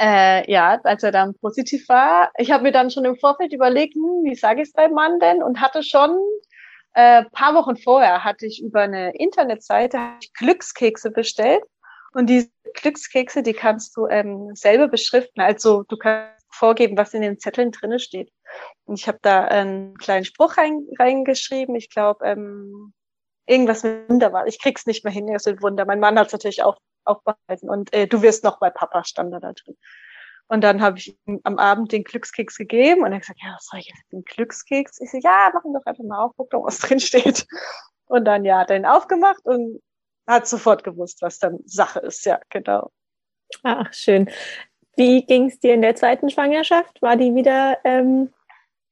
[0.00, 2.30] Äh, ja, als er dann positiv war.
[2.38, 5.18] Ich habe mir dann schon im Vorfeld überlegt, hm, wie sage ich es beim Mann
[5.18, 5.42] denn?
[5.42, 6.18] Und hatte schon
[6.94, 9.98] äh, paar Wochen vorher hatte ich über eine Internetseite
[10.34, 11.62] Glückskekse bestellt.
[12.18, 15.40] Und diese Glückskekse, die kannst du ähm, selber beschriften.
[15.40, 18.32] Also du kannst vorgeben, was in den Zetteln drinne steht.
[18.86, 21.76] Und ich habe da einen kleinen Spruch rein, reingeschrieben.
[21.76, 22.92] Ich glaube, ähm,
[23.46, 24.48] irgendwas mit Wunder war.
[24.48, 25.84] Ich krieg's nicht mehr hin, das ist Wunder.
[25.84, 27.70] Mein Mann hat es natürlich auch aufbehalten.
[27.70, 29.76] Und äh, du wirst noch bei Papa stand da drin.
[30.48, 33.54] Und dann habe ich ihm am Abend den Glückskeks gegeben und er hat gesagt, ja,
[33.54, 35.00] was soll ich jetzt den Glückskeks?
[35.00, 37.46] Ich so, ja, machen doch einfach mal auf, guck doch, was drin steht.
[38.06, 39.80] Und dann, ja, hat er ihn aufgemacht und
[40.28, 42.24] hat sofort gewusst, was dann Sache ist.
[42.26, 42.92] Ja, genau.
[43.62, 44.30] Ach, schön.
[44.96, 47.00] Wie ging es dir in der zweiten Schwangerschaft?
[47.00, 48.32] War die wieder ähm,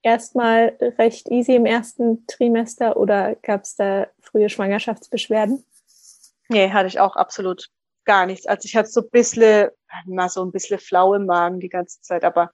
[0.02, 5.64] erstmal recht easy im ersten Trimester oder gab es da frühe Schwangerschaftsbeschwerden?
[6.48, 7.68] Nee, hatte ich auch absolut
[8.04, 8.46] gar nichts.
[8.46, 9.70] Also ich hatte so ein bisschen,
[10.06, 12.50] mal so ein bisschen flau im Magen die ganze Zeit, aber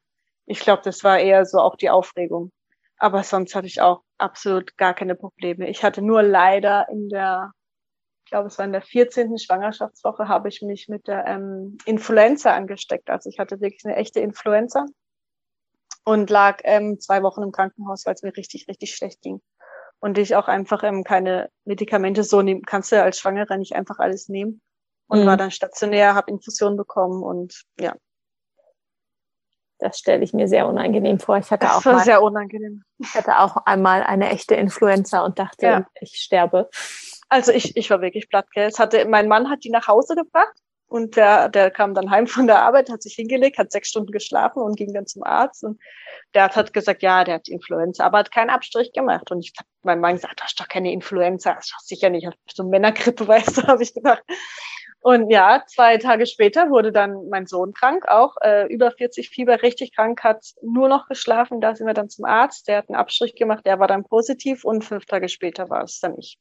[0.46, 2.50] ich glaube, das war eher so auch die Aufregung.
[2.98, 5.68] Aber sonst hatte ich auch absolut gar keine Probleme.
[5.68, 7.52] Ich hatte nur leider in der
[8.32, 9.38] glaube, es war in der 14.
[9.38, 13.10] Schwangerschaftswoche, habe ich mich mit der ähm, Influenza angesteckt.
[13.10, 14.86] Also ich hatte wirklich eine echte Influenza
[16.04, 19.40] und lag ähm, zwei Wochen im Krankenhaus, weil es mir richtig, richtig schlecht ging.
[20.00, 23.98] Und ich auch einfach ähm, keine Medikamente so nehmen, kannst du als Schwangere nicht einfach
[23.98, 24.60] alles nehmen.
[25.06, 25.26] Und mhm.
[25.26, 27.94] war dann stationär, habe Infusion bekommen und ja.
[29.78, 31.36] Das stelle ich mir sehr unangenehm vor.
[31.38, 32.82] Ich hatte das auch war mal, sehr unangenehm.
[32.98, 35.86] Ich hatte auch einmal eine echte Influenza und dachte, ja.
[36.00, 36.70] ich sterbe.
[37.32, 38.68] Also ich, ich war wirklich platt, gell.
[38.68, 40.52] Es hatte, mein Mann hat die nach Hause gebracht
[40.86, 44.12] Und der, der kam dann heim von der Arbeit, hat sich hingelegt, hat sechs Stunden
[44.12, 45.64] geschlafen und ging dann zum Arzt.
[45.64, 45.80] Und
[46.34, 49.30] der Arzt hat gesagt, ja, der hat Influenza, aber hat keinen Abstrich gemacht.
[49.30, 52.10] Und ich habe mein Mann gesagt, das ist doch keine Influenza, das ist doch sicher
[52.10, 54.22] nicht, so Männergrippe, weißt du, habe ich gedacht.
[55.00, 59.62] Und ja, zwei Tage später wurde dann mein Sohn krank, auch äh, über 40 Fieber,
[59.62, 61.60] richtig krank, hat nur noch geschlafen.
[61.62, 64.64] Da sind wir dann zum Arzt, der hat einen Abstrich gemacht, der war dann positiv
[64.64, 66.38] und fünf Tage später war es dann ich.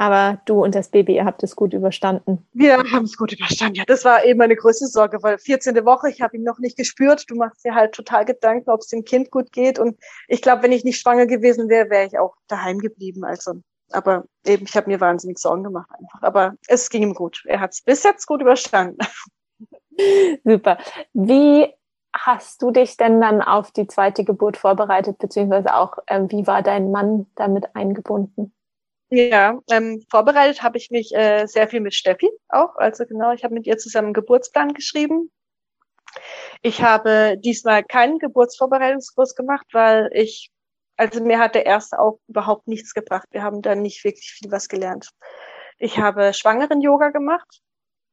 [0.00, 2.48] Aber du und das Baby, ihr habt es gut überstanden.
[2.54, 3.74] Wir haben es gut überstanden.
[3.74, 5.76] Ja, das war eben meine größte Sorge, weil 14.
[5.84, 7.26] Woche, ich habe ihn noch nicht gespürt.
[7.28, 9.78] Du machst dir halt total Gedanken, ob es dem Kind gut geht.
[9.78, 13.24] Und ich glaube, wenn ich nicht schwanger gewesen wäre, wäre ich auch daheim geblieben.
[13.24, 13.60] Also
[13.92, 16.22] aber eben, ich habe mir wahnsinnig Sorgen gemacht einfach.
[16.22, 17.42] Aber es ging ihm gut.
[17.44, 18.96] Er hat es bis jetzt gut überstanden.
[20.44, 20.78] Super.
[21.12, 21.74] Wie
[22.14, 26.62] hast du dich denn dann auf die zweite Geburt vorbereitet, beziehungsweise auch, ähm, wie war
[26.62, 28.54] dein Mann damit eingebunden?
[29.10, 32.76] Ja, ähm, vorbereitet habe ich mich äh, sehr viel mit Steffi auch.
[32.76, 35.30] Also genau, ich habe mit ihr zusammen einen Geburtsplan geschrieben.
[36.62, 40.50] Ich habe diesmal keinen Geburtsvorbereitungskurs gemacht, weil ich
[41.00, 43.26] also mir hat der erste auch überhaupt nichts gebracht.
[43.30, 45.08] Wir haben da nicht wirklich viel was gelernt.
[45.78, 47.62] Ich habe Schwangeren-Yoga gemacht,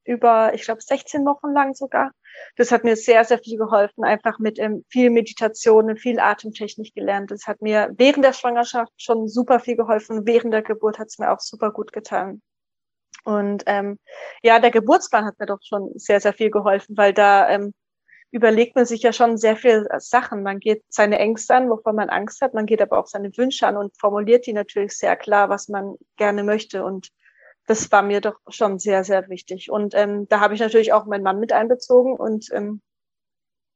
[0.08, 2.12] über, ich glaube, 16 Wochen lang sogar.
[2.56, 6.94] Das hat mir sehr, sehr viel geholfen, einfach mit ähm, viel Meditation und viel Atemtechnik
[6.96, 7.32] gelernt.
[7.32, 10.26] Das hat mir während der Schwangerschaft schon super viel geholfen.
[10.26, 12.42] Während der Geburt hat es mir auch super gut getan.
[13.26, 14.00] Und ähm,
[14.42, 17.74] ja, der Geburtsplan hat mir doch schon sehr, sehr viel geholfen, weil da ähm,
[18.32, 20.44] überlegt man sich ja schon sehr viele Sachen.
[20.44, 22.54] Man geht seine Ängste an, wovon man Angst hat.
[22.54, 25.96] Man geht aber auch seine Wünsche an und formuliert die natürlich sehr klar, was man
[26.16, 26.86] gerne möchte.
[26.86, 27.10] Und
[27.68, 29.70] das war mir doch schon sehr, sehr wichtig.
[29.70, 32.82] Und ähm, da habe ich natürlich auch meinen Mann mit einbezogen und ähm,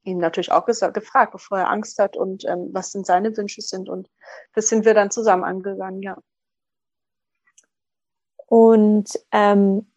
[0.03, 3.89] ihn natürlich auch gefragt, bevor er Angst hat und ähm, was denn seine Wünsche sind.
[3.89, 4.09] Und
[4.55, 6.17] das sind wir dann zusammen angegangen, ja.
[8.47, 9.91] Und ähm,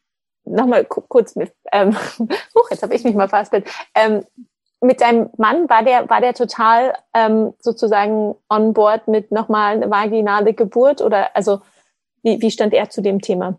[0.44, 1.96] nochmal kurz mit, ähm,
[2.54, 3.68] huch, jetzt habe ich mich mal verhaspelt.
[3.94, 4.24] Ähm,
[4.80, 9.90] mit deinem Mann war der war der total ähm, sozusagen on board mit nochmal eine
[9.90, 11.62] vaginale Geburt oder also
[12.22, 13.58] wie, wie stand er zu dem Thema?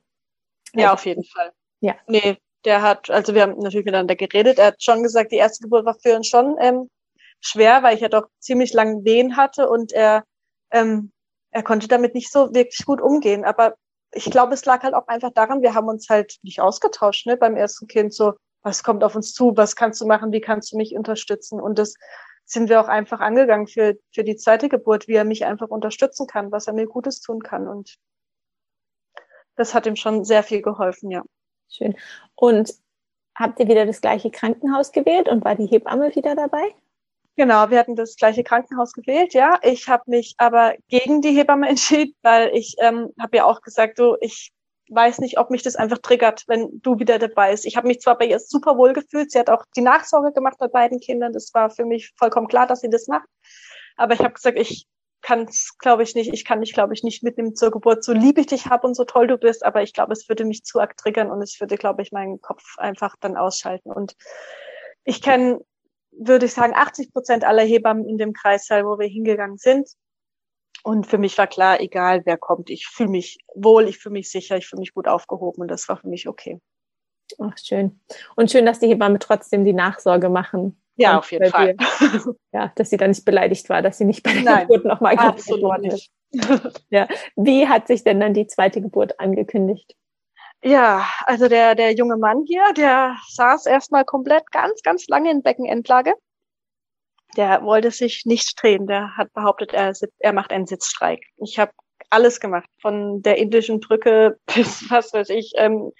[0.81, 1.51] Ja, auf jeden Fall.
[1.81, 1.95] Ja.
[2.07, 4.59] Nee, der hat, also wir haben natürlich miteinander geredet.
[4.59, 6.89] Er hat schon gesagt, die erste Geburt war für uns schon ähm,
[7.41, 10.23] schwer, weil ich ja doch ziemlich lange Wehen hatte und er
[10.71, 11.11] ähm,
[11.55, 13.45] er konnte damit nicht so wirklich gut umgehen.
[13.45, 13.75] Aber
[14.11, 17.37] ich glaube, es lag halt auch einfach daran, wir haben uns halt nicht ausgetauscht, ne,
[17.37, 20.73] beim ersten Kind so, was kommt auf uns zu, was kannst du machen, wie kannst
[20.73, 21.61] du mich unterstützen?
[21.61, 21.95] Und das
[22.43, 26.27] sind wir auch einfach angegangen für, für die zweite Geburt, wie er mich einfach unterstützen
[26.27, 27.69] kann, was er mir Gutes tun kann.
[27.69, 27.95] Und
[29.55, 31.23] das hat ihm schon sehr viel geholfen, ja.
[31.69, 31.95] Schön.
[32.35, 32.73] Und
[33.35, 36.73] habt ihr wieder das gleiche Krankenhaus gewählt und war die Hebamme wieder dabei?
[37.37, 39.59] Genau, wir hatten das gleiche Krankenhaus gewählt, ja.
[39.61, 43.97] Ich habe mich aber gegen die Hebamme entschieden, weil ich ähm, habe ja auch gesagt,
[43.97, 44.51] so ich
[44.89, 47.65] weiß nicht, ob mich das einfach triggert, wenn du wieder dabei bist.
[47.65, 50.57] Ich habe mich zwar bei ihr super wohl gefühlt, sie hat auch die Nachsorge gemacht
[50.59, 53.27] bei beiden Kindern, das war für mich vollkommen klar, dass sie das macht.
[53.97, 54.87] Aber ich habe gesagt, ich
[55.25, 58.13] kann es, glaube ich, nicht, ich kann dich, glaube ich, nicht mitnehmen zur Geburt, so
[58.13, 60.63] lieb ich dich habe und so toll du bist, aber ich glaube, es würde mich
[60.63, 63.91] zu arg triggern und es würde, glaube ich, meinen Kopf einfach dann ausschalten.
[63.91, 64.15] Und
[65.03, 65.61] ich kenne
[66.17, 69.89] würde ich sagen, 80 Prozent aller Hebammen in dem Kreissaal, wo wir hingegangen sind.
[70.83, 74.29] Und für mich war klar, egal wer kommt, ich fühle mich wohl, ich fühle mich
[74.29, 76.61] sicher, ich fühle mich gut aufgehoben und das war für mich okay.
[77.39, 77.99] Ach, schön.
[78.35, 80.79] Und schön, dass die Hebammen trotzdem die Nachsorge machen.
[80.95, 81.75] Ja, auf jeden Fall.
[82.53, 85.17] Ja, dass sie da nicht beleidigt war, dass sie nicht bei der Nein, Geburt nochmal
[85.17, 86.09] absolut worden ist.
[86.89, 87.07] Ja.
[87.35, 89.95] Wie hat sich denn dann die zweite Geburt angekündigt?
[90.63, 95.43] Ja, also der, der junge Mann hier, der saß erstmal komplett ganz, ganz lange in
[95.43, 96.13] Beckenendlage.
[97.37, 98.87] Der wollte sich nicht drehen.
[98.87, 101.21] Der hat behauptet, er, er macht einen Sitzstreik.
[101.37, 101.71] Ich habe
[102.09, 105.91] alles gemacht, von der indischen Brücke bis, was weiß ich, ähm,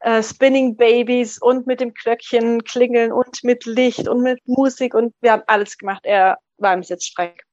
[0.00, 5.14] äh, Spinning Babies und mit dem Glöckchen klingeln und mit Licht und mit Musik und
[5.20, 6.02] wir haben alles gemacht.
[6.04, 7.44] Er war im Sitzstreik.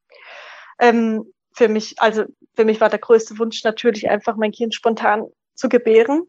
[0.79, 2.25] Ähm, für mich, also
[2.55, 6.23] für mich war der größte Wunsch natürlich einfach mein Kind spontan zu gebären.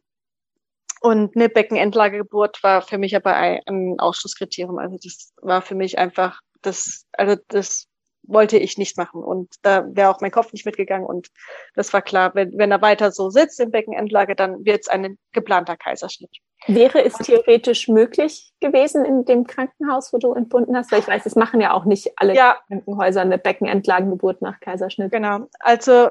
[1.00, 4.78] Und eine Beckenendlagegeburt war für mich aber ein Ausschlusskriterium.
[4.78, 7.88] Also das war für mich einfach das, also das
[8.24, 9.22] wollte ich nicht machen.
[9.22, 11.06] Und da wäre auch mein Kopf nicht mitgegangen.
[11.06, 11.28] Und
[11.74, 15.18] das war klar, wenn, wenn er weiter so sitzt in Beckenendlage, dann wird es ein
[15.32, 16.36] geplanter Kaiserschnitt.
[16.68, 20.92] Wäre es theoretisch möglich gewesen in dem Krankenhaus, wo du entbunden hast?
[20.92, 22.56] Weil ich weiß, es machen ja auch nicht alle ja.
[22.68, 25.10] Krankenhäuser eine Beckenendlagengeburt nach Kaiserschnitt.
[25.10, 25.48] Genau.
[25.58, 26.10] Also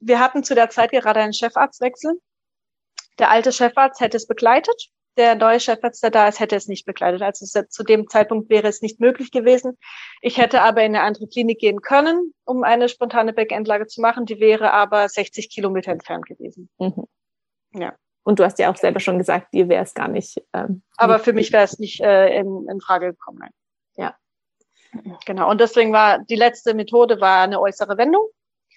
[0.00, 2.18] wir hatten zu der Zeit gerade einen Chefarztwechsel
[3.18, 4.88] der alte Chefarzt hätte es begleitet.
[5.16, 7.22] Der neue Chefarzt, der da ist, hätte es nicht begleitet.
[7.22, 9.78] Also zu dem Zeitpunkt wäre es nicht möglich gewesen.
[10.20, 14.26] Ich hätte aber in eine andere Klinik gehen können, um eine spontane Beckenendlage zu machen.
[14.26, 16.68] Die wäre aber 60 Kilometer entfernt gewesen.
[16.78, 17.04] Mhm.
[17.72, 17.94] Ja.
[18.24, 20.42] Und du hast ja auch selber schon gesagt, dir wäre es gar nicht.
[20.54, 23.38] Ähm, Aber für mich wäre es nicht äh, in, in Frage gekommen.
[23.38, 23.50] Nein.
[23.96, 24.16] Ja.
[25.26, 25.50] Genau.
[25.50, 28.28] Und deswegen war die letzte Methode war eine äußere Wendung.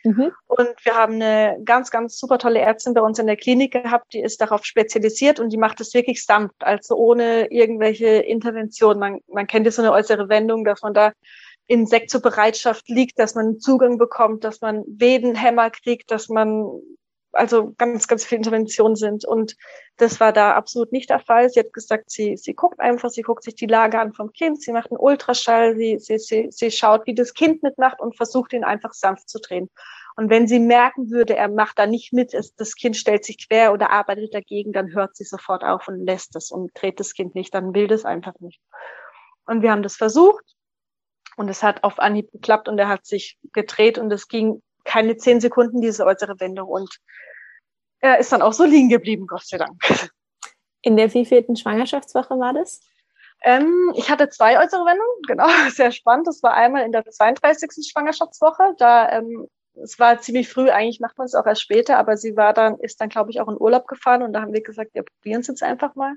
[0.07, 0.31] Mhm.
[0.47, 4.13] Und wir haben eine ganz, ganz super tolle Ärztin bei uns in der Klinik gehabt,
[4.13, 8.99] die ist darauf spezialisiert und die macht es wirklich sanft, also ohne irgendwelche Intervention.
[8.99, 11.11] Man, man kennt ja so eine äußere Wendung, dass man da
[12.07, 16.65] zur Bereitschaft liegt, dass man Zugang bekommt, dass man Wedenhämmer kriegt, dass man
[17.31, 19.25] also ganz, ganz viele Interventionen sind.
[19.25, 19.55] Und
[19.97, 21.49] das war da absolut nicht der Fall.
[21.49, 24.61] Sie hat gesagt, sie, sie guckt einfach, sie guckt sich die Lage an vom Kind,
[24.61, 28.53] sie macht einen Ultraschall, sie, sie, sie, sie schaut, wie das Kind mitmacht und versucht
[28.53, 29.69] ihn einfach sanft zu drehen.
[30.15, 33.71] Und wenn sie merken würde, er macht da nicht mit, das Kind stellt sich quer
[33.71, 37.35] oder arbeitet dagegen, dann hört sie sofort auf und lässt es und dreht das Kind
[37.35, 38.59] nicht, dann will das einfach nicht.
[39.45, 40.43] Und wir haben das versucht
[41.37, 44.63] und es hat auf Anhieb geklappt und er hat sich gedreht und es ging
[44.97, 46.67] keine zehn Sekunden, diese äußere Wendung.
[46.67, 46.89] Und
[47.99, 49.79] er ist dann auch so liegen geblieben, Gott sei Dank.
[50.81, 52.81] In der wievielten Schwangerschaftswoche war das?
[53.43, 56.25] Ähm, ich hatte zwei äußere Wendungen, genau, sehr spannend.
[56.25, 57.87] Das war einmal in der 32.
[57.91, 58.73] Schwangerschaftswoche.
[58.79, 59.47] Da ähm,
[59.83, 62.79] es war ziemlich früh, eigentlich macht man es auch erst später, aber sie war dann,
[62.79, 65.41] ist dann, glaube ich, auch in Urlaub gefahren und da haben wir gesagt, wir probieren
[65.41, 66.15] es jetzt einfach mal.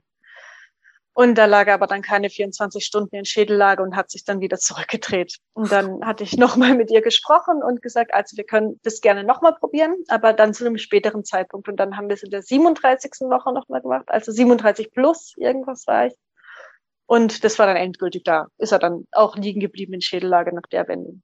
[1.20, 4.40] Und da lag er aber dann keine 24 Stunden in Schädellage und hat sich dann
[4.40, 5.37] wieder zurückgedreht.
[5.52, 9.22] Und dann hatte ich nochmal mit ihr gesprochen und gesagt, also wir können das gerne
[9.22, 11.68] nochmal probieren, aber dann zu einem späteren Zeitpunkt.
[11.68, 13.28] Und dann haben wir es in der 37.
[13.28, 16.14] Woche nochmal gemacht, also 37 plus irgendwas war ich.
[17.04, 18.46] Und das war dann endgültig da.
[18.56, 21.22] Ist er dann auch liegen geblieben in Schädellage nach der Wendung.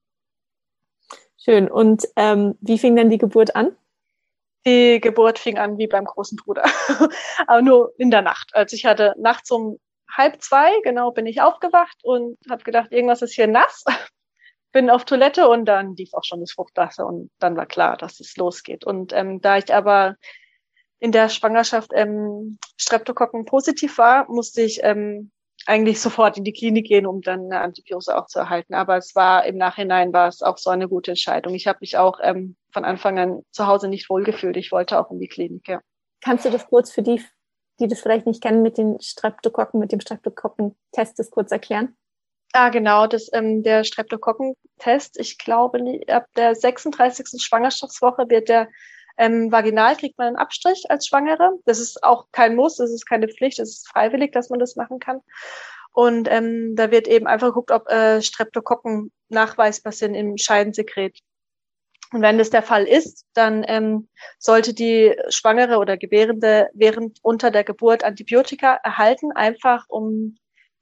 [1.39, 1.71] Schön.
[1.71, 3.75] Und ähm, wie fing dann die Geburt an?
[4.67, 6.65] Die Geburt fing an wie beim großen Bruder,
[7.47, 8.51] aber nur in der Nacht.
[8.53, 9.79] Also ich hatte nachts um
[10.14, 13.85] halb zwei, genau, bin ich aufgewacht und habe gedacht, irgendwas ist hier nass.
[14.73, 18.21] bin auf Toilette und dann lief auch schon das Fruchtwasser und dann war klar, dass
[18.21, 18.85] es losgeht.
[18.85, 20.16] Und ähm, da ich aber
[20.99, 25.31] in der Schwangerschaft ähm, Streptokokken positiv war, musste ich ähm,
[25.64, 28.75] eigentlich sofort in die Klinik gehen, um dann eine Antibiose auch zu erhalten.
[28.75, 31.55] Aber es war im Nachhinein war es auch so eine gute Entscheidung.
[31.55, 34.57] Ich habe mich auch ähm, von Anfang an zu Hause nicht wohlgefühlt.
[34.57, 35.81] Ich wollte auch in die Klinik, ja.
[36.21, 37.23] Kannst du das kurz für die,
[37.81, 41.97] die das vielleicht nicht kennen, mit den Streptokokken, mit dem Streptokokken-Test das kurz erklären?
[42.53, 45.19] Ah, genau, das, ähm, der Streptokokken-Test.
[45.19, 47.43] Ich glaube, ab der 36.
[47.43, 48.69] Schwangerschaftswoche wird der
[49.19, 51.53] ähm, vaginal kriegt man einen Abstrich als Schwangere.
[51.65, 54.77] Das ist auch kein Muss, das ist keine Pflicht, es ist freiwillig, dass man das
[54.77, 55.21] machen kann.
[55.93, 61.19] Und ähm, da wird eben einfach geguckt, ob äh, Streptokokken nachweisbar sind im Scheidensekret.
[62.12, 67.51] Und wenn das der Fall ist, dann ähm, sollte die Schwangere oder Gebärende während unter
[67.51, 70.37] der Geburt Antibiotika erhalten, einfach um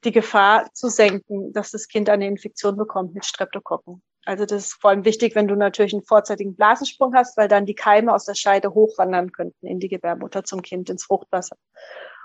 [0.04, 4.02] die Gefahr zu senken, dass das Kind eine Infektion bekommt mit Streptokokken.
[4.26, 7.66] Also das ist vor allem wichtig, wenn du natürlich einen vorzeitigen Blasensprung hast, weil dann
[7.66, 11.56] die Keime aus der Scheide hochwandern könnten in die Gebärmutter zum Kind, ins Fruchtwasser.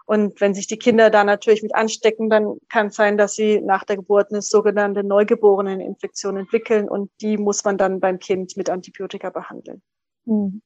[0.09, 3.61] Und wenn sich die Kinder da natürlich mit anstecken, dann kann es sein, dass sie
[3.61, 8.71] nach der Geburt eine sogenannte Neugeboreneninfektion entwickeln und die muss man dann beim Kind mit
[8.71, 9.83] Antibiotika behandeln.
[10.25, 10.63] Hm.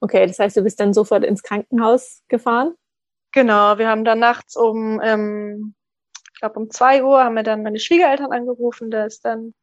[0.00, 2.74] Okay, das heißt, du bist dann sofort ins Krankenhaus gefahren?
[3.32, 5.74] Genau, wir haben dann nachts um, ähm,
[6.34, 8.90] ich glaube um zwei Uhr haben wir dann meine Schwiegereltern angerufen.
[8.90, 9.54] Da ist dann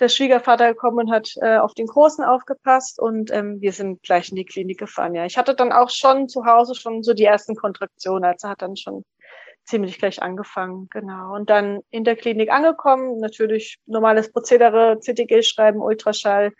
[0.00, 4.30] der Schwiegervater gekommen und hat äh, auf den Großen aufgepasst und ähm, wir sind gleich
[4.30, 5.14] in die Klinik gefahren.
[5.14, 8.62] Ja, ich hatte dann auch schon zu Hause schon so die ersten Kontraktionen, also hat
[8.62, 9.04] dann schon
[9.64, 11.34] ziemlich gleich angefangen, genau.
[11.34, 16.52] Und dann in der Klinik angekommen, natürlich normales Prozedere, CTG schreiben, Ultraschall,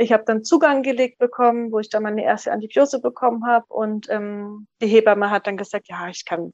[0.00, 3.66] ich habe dann Zugang gelegt bekommen, wo ich dann meine erste Antibiose bekommen habe.
[3.68, 6.52] Und ähm, die Hebamme hat dann gesagt, ja, ich kann,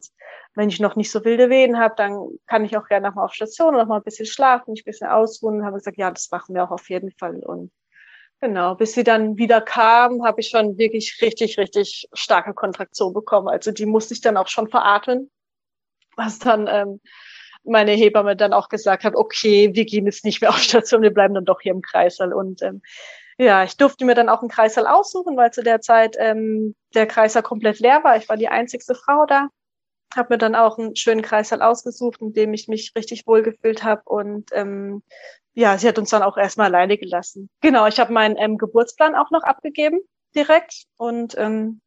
[0.55, 3.35] wenn ich noch nicht so wilde Wehen habe, dann kann ich auch gerne nochmal auf
[3.35, 5.65] Station und noch mal ein bisschen schlafen, mich ein bisschen ausruhen.
[5.65, 7.41] Habe gesagt, ja, das machen wir auch auf jeden Fall.
[7.41, 7.73] Und
[8.41, 13.49] genau, bis sie dann wieder kam, habe ich schon wirklich richtig, richtig starke Kontraktion bekommen.
[13.49, 15.31] Also die musste ich dann auch schon veratmen,
[16.17, 17.01] was dann ähm,
[17.65, 21.13] meine Hebamme dann auch gesagt hat, okay, wir gehen jetzt nicht mehr auf Station, wir
[21.13, 22.33] bleiben dann doch hier im Kreissaal.
[22.33, 22.83] Und ähm,
[23.39, 27.07] ja, ich durfte mir dann auch einen Kreissaal aussuchen, weil zu der Zeit ähm, der
[27.07, 28.17] Kreissaal komplett leer war.
[28.17, 29.49] Ich war die einzigste Frau da.
[30.17, 34.03] Habe mir dann auch einen schönen Kreissaal ausgesucht, in dem ich mich richtig wohlgefühlt habe.
[34.05, 35.03] Und ähm,
[35.55, 37.49] ja, sie hat uns dann auch erstmal alleine gelassen.
[37.61, 40.01] Genau, ich habe meinen ähm, Geburtsplan auch noch abgegeben
[40.35, 41.81] direkt und ähm,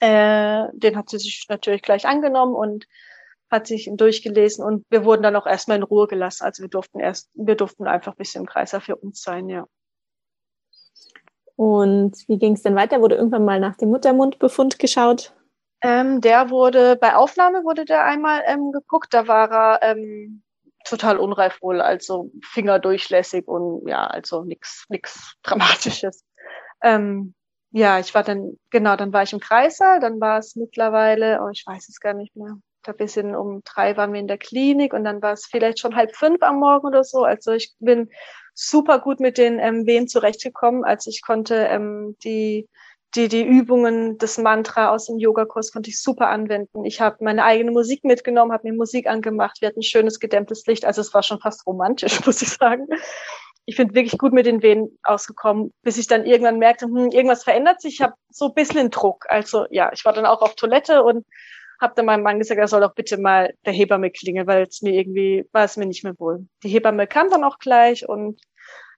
[0.00, 2.86] äh, den hat sie sich natürlich gleich angenommen und
[3.50, 6.44] hat sich durchgelesen und wir wurden dann auch erstmal in Ruhe gelassen.
[6.44, 9.66] Also wir durften erst, wir durften einfach ein bisschen im Kreiser für uns sein, ja.
[11.56, 13.02] Und wie ging es denn weiter?
[13.02, 15.34] Wurde irgendwann mal nach dem Muttermundbefund geschaut?
[15.82, 20.42] Ähm, der wurde, bei Aufnahme wurde der einmal ähm, geguckt, da war er ähm,
[20.84, 26.24] total unreif wohl, also Finger durchlässig und ja, also nichts nix Dramatisches.
[26.82, 27.34] Ähm,
[27.72, 31.48] ja, ich war dann, genau, dann war ich im Kreißsaal, dann war es mittlerweile, oh,
[31.50, 34.92] ich weiß es gar nicht mehr, da bisschen um drei waren wir in der Klinik
[34.92, 37.24] und dann war es vielleicht schon halb fünf am Morgen oder so.
[37.24, 38.10] Also ich bin
[38.54, 40.84] super gut mit den ähm, Wehen zurechtgekommen.
[40.84, 42.68] Also ich konnte ähm, die
[43.14, 46.84] die, die Übungen, das Mantra aus dem Yogakurs konnte ich super anwenden.
[46.84, 49.60] Ich habe meine eigene Musik mitgenommen, habe mir Musik angemacht.
[49.60, 50.84] Wir hatten schönes gedämmtes Licht.
[50.84, 52.86] Also es war schon fast romantisch, muss ich sagen.
[53.66, 57.44] Ich bin wirklich gut mit den Wehen ausgekommen, bis ich dann irgendwann merkte, hm, irgendwas
[57.44, 57.94] verändert sich.
[57.94, 59.26] Ich habe so ein bisschen Druck.
[59.28, 61.26] Also ja, ich war dann auch auf Toilette und
[61.80, 64.82] habe dann meinem Mann gesagt, er soll doch bitte mal der Hebamme klingeln, weil es
[64.82, 66.46] mir irgendwie war es mir nicht mehr wohl.
[66.62, 68.40] Die Hebamme kam dann auch gleich und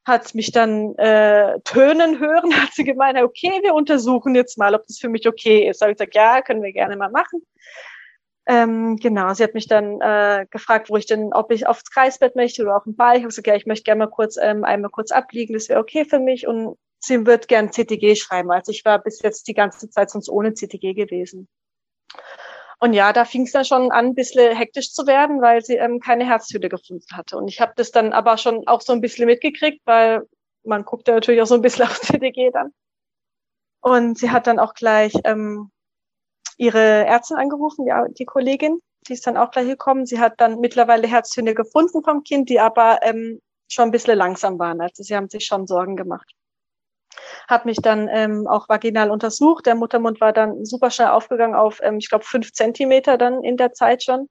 [0.04, 4.86] hat mich dann äh, tönen hören, hat sie gemeint, okay, wir untersuchen jetzt mal, ob
[4.86, 5.80] das für mich okay ist.
[5.80, 7.42] Da habe ich gesagt, ja, können wir gerne mal machen.
[8.46, 12.34] Ähm, genau, sie hat mich dann äh, gefragt, wo ich denn, ob ich aufs Kreisbett
[12.34, 13.14] möchte oder auf den Ball.
[13.14, 15.78] Ich habe gesagt, ja, ich möchte gerne mal kurz ähm, einmal kurz abliegen, das wäre
[15.78, 16.48] okay für mich.
[16.48, 18.50] Und sie wird gern CTG schreiben.
[18.50, 21.48] Also ich war bis jetzt die ganze Zeit sonst ohne CTG gewesen.
[22.82, 25.76] Und ja, da fing es dann schon an, ein bisschen hektisch zu werden, weil sie
[25.76, 27.36] ähm, keine Herzhülle gefunden hatte.
[27.36, 30.22] Und ich habe das dann aber schon auch so ein bisschen mitgekriegt, weil
[30.64, 32.74] man guckt ja natürlich auch so ein bisschen auf CDG dann.
[33.82, 35.70] Und sie hat dann auch gleich ähm,
[36.56, 40.04] ihre Ärztin angerufen, die, die Kollegin, die ist dann auch gleich gekommen.
[40.04, 44.58] Sie hat dann mittlerweile Herzhülle gefunden vom Kind, die aber ähm, schon ein bisschen langsam
[44.58, 44.80] waren.
[44.80, 46.34] Also sie haben sich schon Sorgen gemacht
[47.48, 49.66] habe mich dann ähm, auch vaginal untersucht.
[49.66, 53.56] Der Muttermund war dann super schnell aufgegangen auf, ähm, ich glaube, fünf Zentimeter dann in
[53.56, 54.28] der Zeit schon.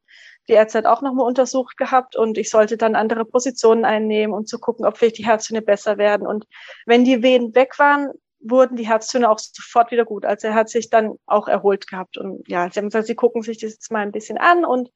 [0.47, 4.45] Die Ärzte hat auch nochmal untersucht gehabt und ich sollte dann andere Positionen einnehmen, um
[4.45, 6.25] zu gucken, ob vielleicht die Herztöne besser werden.
[6.25, 6.45] Und
[6.86, 8.09] wenn die Wehen weg waren,
[8.39, 10.25] wurden die Herztöne auch sofort wieder gut.
[10.25, 12.17] Also er hat sich dann auch erholt gehabt.
[12.17, 14.89] Und ja, sie haben gesagt, sie gucken sich das jetzt mal ein bisschen an und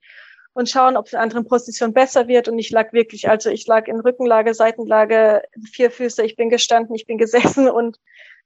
[0.55, 2.47] und schauen, ob es in anderen Positionen besser wird.
[2.47, 6.95] Und ich lag wirklich, also ich lag in Rückenlage, Seitenlage, vier Füße, ich bin gestanden,
[6.95, 7.99] ich bin gesessen und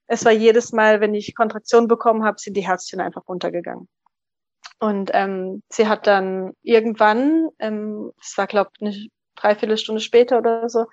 [0.07, 3.87] es war jedes Mal, wenn ich Kontraktion bekommen habe, sind die Herzchen einfach runtergegangen.
[4.79, 10.67] Und ähm, sie hat dann irgendwann, ähm, es war glaube ich eine Dreiviertelstunde später oder
[10.67, 10.87] so,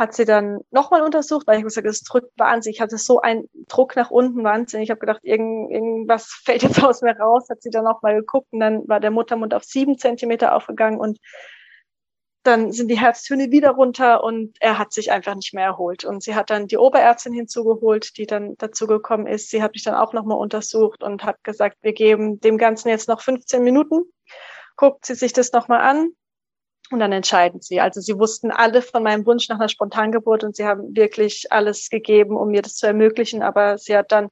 [0.00, 2.78] hat sie dann nochmal untersucht, weil ich gesagt es drückt wahnsinnig.
[2.78, 4.84] Ich hatte so einen Druck nach unten, wahnsinnig.
[4.86, 7.48] Ich habe gedacht, irgend, irgendwas fällt jetzt aus mir raus.
[7.50, 11.18] Hat sie dann nochmal geguckt und dann war der Muttermund auf sieben Zentimeter aufgegangen und
[12.42, 16.06] dann sind die Herztöne wieder runter und er hat sich einfach nicht mehr erholt.
[16.06, 19.50] Und sie hat dann die Oberärztin hinzugeholt, die dann dazu gekommen ist.
[19.50, 23.08] Sie hat mich dann auch nochmal untersucht und hat gesagt, wir geben dem Ganzen jetzt
[23.08, 24.04] noch 15 Minuten.
[24.76, 26.14] Guckt sie sich das nochmal an
[26.90, 27.80] und dann entscheiden sie.
[27.80, 31.88] Also sie wussten alle von meinem Wunsch nach einer Spontangeburt und sie haben wirklich alles
[31.88, 33.42] gegeben, um mir das zu ermöglichen.
[33.42, 34.28] Aber sie hat dann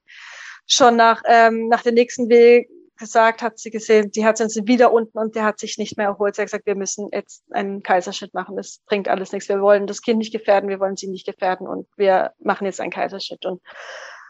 [0.67, 4.91] schon nach, ähm, nach dem nächsten Weg gesagt, hat sie gesehen, die Herzchen sind wieder
[4.91, 6.35] unten und der hat sich nicht mehr erholt.
[6.35, 8.57] Sie hat gesagt, wir müssen jetzt einen Kaiserschnitt machen.
[8.57, 9.47] Das bringt alles nichts.
[9.47, 12.81] Wir wollen das Kind nicht gefährden, wir wollen sie nicht gefährden und wir machen jetzt
[12.81, 13.45] einen Kaiserschnitt.
[13.45, 13.61] Und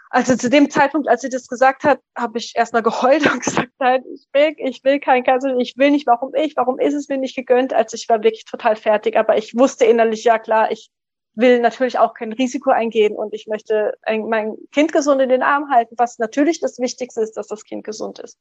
[0.10, 3.70] also zu dem Zeitpunkt, als sie das gesagt hat, habe ich erstmal geheult und gesagt,
[3.80, 7.10] nein, ich will, ich will kein Kaiser, ich will nicht, warum ich, warum ist es
[7.10, 7.74] mir nicht gegönnt?
[7.74, 10.90] Also ich war wirklich total fertig, aber ich wusste innerlich, ja klar, ich
[11.36, 15.44] will natürlich auch kein Risiko eingehen und ich möchte ein, mein Kind gesund in den
[15.44, 18.40] Arm halten, was natürlich das Wichtigste ist, dass das Kind gesund ist.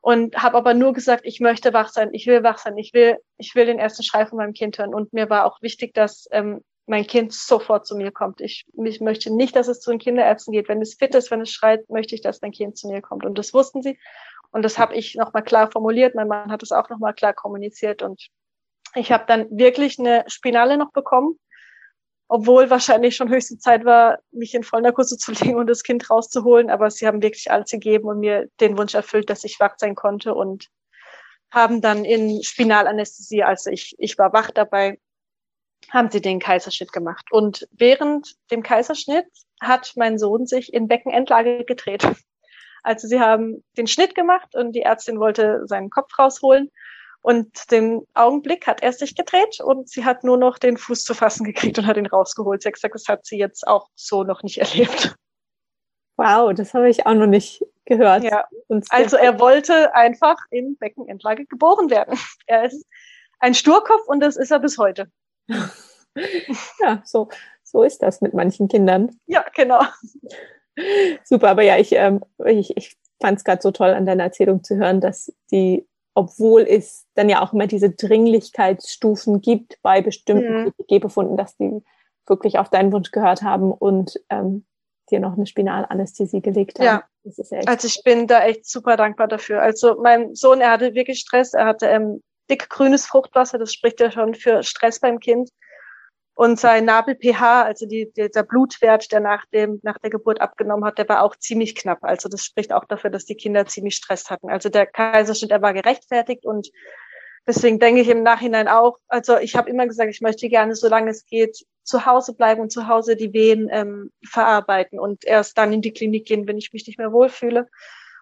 [0.00, 3.18] Und habe aber nur gesagt, ich möchte wach sein, ich will wach sein, ich will,
[3.36, 4.94] ich will den ersten Schrei von meinem Kind hören.
[4.94, 8.40] Und mir war auch wichtig, dass ähm, mein Kind sofort zu mir kommt.
[8.40, 10.68] Ich, ich möchte nicht, dass es zu den Kinderärzten geht.
[10.68, 13.24] Wenn es fit ist, wenn es schreit, möchte ich, dass mein Kind zu mir kommt.
[13.24, 13.98] Und das wussten sie.
[14.50, 16.14] Und das habe ich nochmal klar formuliert.
[16.14, 18.02] Mein Mann hat es auch nochmal klar kommuniziert.
[18.02, 18.28] Und
[18.94, 21.38] ich habe dann wirklich eine Spinale noch bekommen,
[22.28, 26.70] obwohl wahrscheinlich schon höchste Zeit war, mich in Vollnarkose zu legen und das Kind rauszuholen.
[26.70, 29.94] Aber sie haben wirklich alles gegeben und mir den Wunsch erfüllt, dass ich wach sein
[29.94, 30.68] konnte und
[31.50, 34.98] haben dann in Spinalanästhesie, also ich, ich war wach dabei,
[35.90, 37.26] haben sie den Kaiserschnitt gemacht.
[37.30, 39.26] Und während dem Kaiserschnitt
[39.60, 42.06] hat mein Sohn sich in Beckenendlage gedreht.
[42.82, 46.70] Also sie haben den Schnitt gemacht und die Ärztin wollte seinen Kopf rausholen.
[47.20, 51.14] Und den Augenblick hat er sich gedreht und sie hat nur noch den Fuß zu
[51.14, 52.62] fassen gekriegt und hat ihn rausgeholt.
[52.62, 55.16] Sie hat gesagt, das hat sie jetzt auch so noch nicht erlebt.
[56.16, 58.24] Wow, das habe ich auch noch nicht gehört.
[58.24, 58.44] Ja.
[58.90, 62.18] also er wollte einfach in Beckenendlage geboren werden.
[62.46, 62.86] Er ist
[63.40, 65.10] ein Sturkopf und das ist er bis heute.
[66.80, 67.28] ja, so,
[67.62, 69.18] so ist das mit manchen Kindern.
[69.26, 69.80] Ja, genau.
[71.24, 74.62] Super, aber ja, ich, ähm, ich, ich fand es gerade so toll an deiner Erzählung
[74.62, 80.64] zu hören, dass die, obwohl es dann ja auch immer diese Dringlichkeitsstufen gibt bei bestimmten
[80.66, 80.72] mhm.
[80.86, 81.82] G-Befunden, dass die
[82.26, 84.64] wirklich auf deinen Wunsch gehört haben und ähm,
[85.10, 86.84] dir noch eine Spinalanästhesie gelegt haben.
[86.84, 87.02] Ja,
[87.50, 89.62] ja also ich bin da echt super dankbar dafür.
[89.62, 94.00] Also mein Sohn, er hatte wirklich Stress, er hatte ähm, dick grünes Fruchtwasser, das spricht
[94.00, 95.50] ja schon für Stress beim Kind.
[96.34, 100.96] Und sein Nabel-pH, also die, dieser Blutwert, der nach, dem, nach der Geburt abgenommen hat,
[100.96, 101.98] der war auch ziemlich knapp.
[102.02, 104.48] Also das spricht auch dafür, dass die Kinder ziemlich Stress hatten.
[104.48, 106.70] Also der Kaiserschnitt, der war gerechtfertigt und
[107.44, 111.10] deswegen denke ich im Nachhinein auch, also ich habe immer gesagt, ich möchte gerne, solange
[111.10, 115.72] es geht, zu Hause bleiben und zu Hause die Wehen ähm, verarbeiten und erst dann
[115.72, 117.68] in die Klinik gehen, wenn ich mich nicht mehr wohlfühle.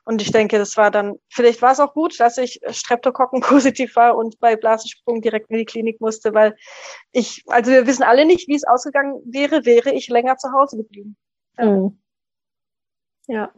[0.06, 3.96] Und ich denke, das war dann, vielleicht war es auch gut, dass ich Streptokokken positiv
[3.96, 6.54] war und bei Blasensprung direkt in die Klinik musste, weil
[7.10, 10.76] ich, also wir wissen alle nicht, wie es ausgegangen wäre, wäre ich länger zu Hause
[10.76, 11.16] geblieben.
[11.58, 11.66] Ja.
[11.66, 11.98] Mhm.
[13.26, 13.52] Ja.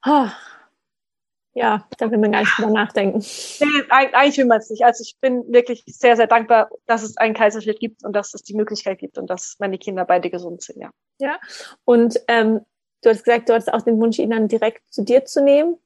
[0.00, 0.32] Ah.
[1.52, 3.18] Ja, da will man gar nicht drüber nachdenken.
[3.18, 4.82] Nee, eigentlich will man es nicht.
[4.84, 8.42] Also ich bin wirklich sehr, sehr dankbar, dass es einen Kaiserschnitt gibt und dass es
[8.42, 10.90] die Möglichkeit gibt und dass meine Kinder beide gesund sind, ja.
[11.18, 11.38] Ja.
[11.84, 12.60] Und ähm,
[13.04, 15.76] Du hast gesagt, du hattest auch den Wunsch, ihn dann direkt zu dir zu nehmen.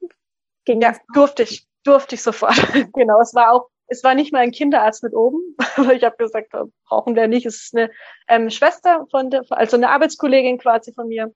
[0.65, 2.55] Ging ja, durfte ich, durfte ich sofort.
[2.95, 6.17] genau, es war auch, es war nicht mal ein Kinderarzt mit oben, aber ich habe
[6.17, 6.55] gesagt,
[6.89, 7.45] brauchen wir nicht.
[7.45, 7.91] Es ist eine
[8.29, 11.35] ähm, Schwester von der, also eine Arbeitskollegin quasi von mir,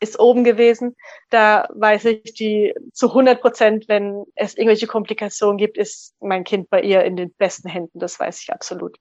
[0.00, 0.96] ist oben gewesen.
[1.28, 6.70] Da weiß ich die zu 100 Prozent, wenn es irgendwelche Komplikationen gibt, ist mein Kind
[6.70, 7.98] bei ihr in den besten Händen.
[7.98, 8.98] Das weiß ich absolut.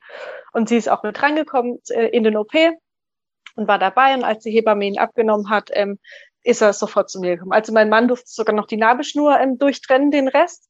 [0.52, 2.54] Und sie ist auch mit reingekommen äh, in den OP
[3.56, 4.14] und war dabei.
[4.14, 6.00] Und als die Hebamme ihn abgenommen hat, ähm,
[6.44, 7.52] ist er sofort zu mir gekommen.
[7.52, 10.70] Also mein Mann durfte sogar noch die Nabelschnur ähm, durchtrennen, den Rest.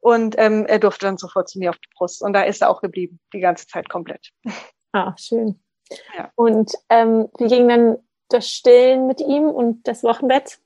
[0.00, 2.22] Und ähm, er durfte dann sofort zu mir auf die Brust.
[2.22, 4.30] Und da ist er auch geblieben, die ganze Zeit komplett.
[4.92, 5.62] Ah, schön.
[6.16, 6.32] Ja.
[6.34, 7.98] Und ähm, wie ging dann
[8.28, 10.58] das Stillen mit ihm und das Wochenbett?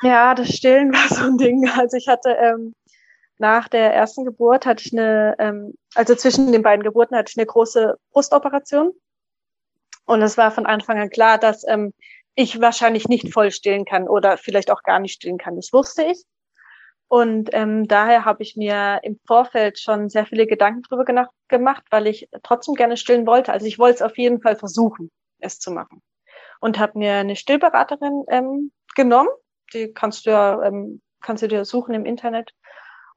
[0.00, 1.68] Ja, das Stillen war so ein Ding.
[1.68, 2.74] Also ich hatte ähm,
[3.38, 7.38] nach der ersten Geburt hatte ich eine, ähm, also zwischen den beiden Geburten hatte ich
[7.38, 8.92] eine große Brustoperation.
[10.08, 11.92] Und es war von Anfang an klar, dass ähm,
[12.34, 15.56] ich wahrscheinlich nicht voll stillen kann oder vielleicht auch gar nicht stillen kann.
[15.56, 16.24] Das wusste ich.
[17.08, 21.04] Und ähm, daher habe ich mir im Vorfeld schon sehr viele Gedanken drüber
[21.48, 23.52] gemacht, weil ich trotzdem gerne stillen wollte.
[23.52, 26.02] Also ich wollte es auf jeden Fall versuchen, es zu machen.
[26.58, 29.28] Und habe mir eine Stillberaterin ähm, genommen.
[29.74, 32.52] Die kannst du ja, ähm, kannst du dir suchen im Internet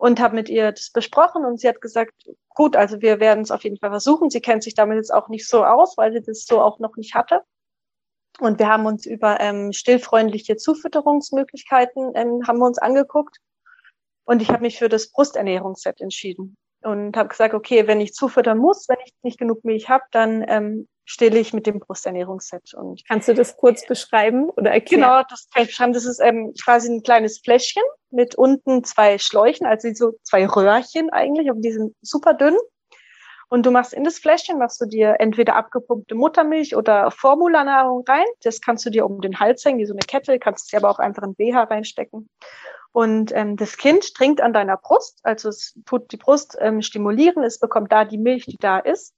[0.02, 3.52] und habe mit ihr das besprochen und sie hat gesagt, gut, also wir werden es
[3.52, 4.32] auf jeden Fall versuchen.
[4.32, 6.95] Sie kennt sich damit jetzt auch nicht so aus, weil sie das so auch noch
[6.95, 7.43] nicht hatte.
[8.39, 13.38] Und wir haben uns über ähm, stillfreundliche Zufütterungsmöglichkeiten ähm, haben wir uns angeguckt.
[14.24, 18.58] Und ich habe mich für das Brusternährungsset entschieden und habe gesagt, okay, wenn ich zufüttern
[18.58, 22.74] muss, wenn ich nicht genug Milch habe, dann ähm, stille ich mit dem Brusternährungsset.
[22.74, 25.01] Und Kannst du das kurz beschreiben oder erklären?
[25.01, 25.93] Genau, das kann ich beschreiben.
[25.93, 31.09] Das ist ähm, quasi ein kleines Fläschchen mit unten zwei Schläuchen, also so zwei Röhrchen
[31.09, 32.55] eigentlich, aber die sind super dünn.
[33.49, 38.26] Und du machst in das Fläschchen, machst du dir entweder abgepumpte Muttermilch oder Formularnahrung rein.
[38.43, 40.82] Das kannst du dir um den Hals hängen, wie so eine Kette, kannst du dir
[40.82, 42.30] aber auch einfach ein BH reinstecken.
[42.93, 47.43] Und ähm, das Kind trinkt an deiner Brust, also es tut die Brust ähm, stimulieren,
[47.43, 49.14] es bekommt da die Milch, die da ist.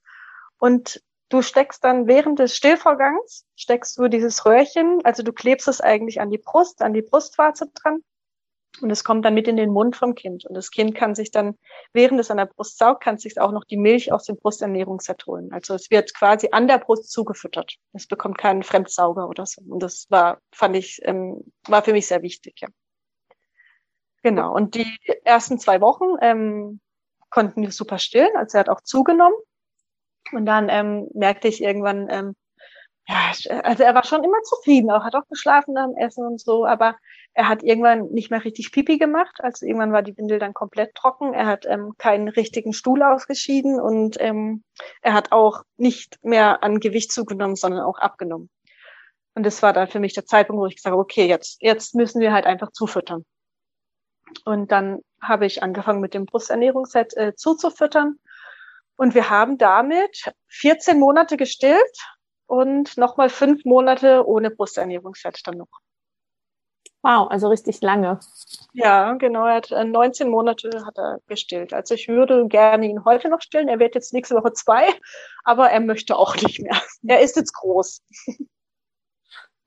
[0.58, 1.04] Und
[1.34, 6.22] Du steckst dann während des Stillvorgangs, steckst du dieses Röhrchen, also du klebst es eigentlich
[6.22, 8.04] an die Brust, an die Brustwarze dran.
[8.82, 10.46] Und es kommt dann mit in den Mund vom Kind.
[10.46, 11.58] Und das Kind kann sich dann,
[11.92, 15.26] während es an der Brust saugt, kann sich auch noch die Milch aus dem Brusternährungsset
[15.26, 15.52] holen.
[15.52, 17.78] Also es wird quasi an der Brust zugefüttert.
[17.94, 19.64] Es bekommt keinen Fremdsauger oder so.
[19.68, 22.68] Und das war, fand ich, ähm, war für mich sehr wichtig, ja.
[24.22, 24.54] Genau.
[24.54, 24.86] Und die
[25.24, 26.80] ersten zwei Wochen ähm,
[27.32, 28.36] konnten wir super stillen.
[28.36, 29.34] Also er hat auch zugenommen.
[30.34, 32.36] Und dann ähm, merkte ich irgendwann, ähm,
[33.08, 33.32] ja,
[33.64, 36.96] also er war schon immer zufrieden, auch hat auch geschlafen am Essen und so, aber
[37.34, 39.36] er hat irgendwann nicht mehr richtig Pipi gemacht.
[39.40, 41.34] Also irgendwann war die Windel dann komplett trocken.
[41.34, 44.64] Er hat ähm, keinen richtigen Stuhl ausgeschieden und ähm,
[45.02, 48.50] er hat auch nicht mehr an Gewicht zugenommen, sondern auch abgenommen.
[49.36, 51.96] Und das war dann für mich der Zeitpunkt, wo ich gesagt habe, okay, jetzt, jetzt
[51.96, 53.26] müssen wir halt einfach zufüttern.
[54.46, 58.20] Und dann habe ich angefangen mit dem Brusternährungsset äh, zuzufüttern
[58.96, 61.98] und wir haben damit 14 Monate gestillt
[62.46, 65.82] und nochmal fünf Monate ohne Brusternährungsset dann noch.
[67.02, 68.20] Wow, also richtig lange.
[68.72, 69.46] Ja, genau.
[69.46, 71.74] Er hat 19 äh, Monate hat er gestillt.
[71.74, 73.68] Also ich würde gerne ihn heute noch stillen.
[73.68, 74.88] Er wird jetzt nächste Woche zwei,
[75.44, 76.82] aber er möchte auch nicht mehr.
[77.06, 78.02] Er ist jetzt groß.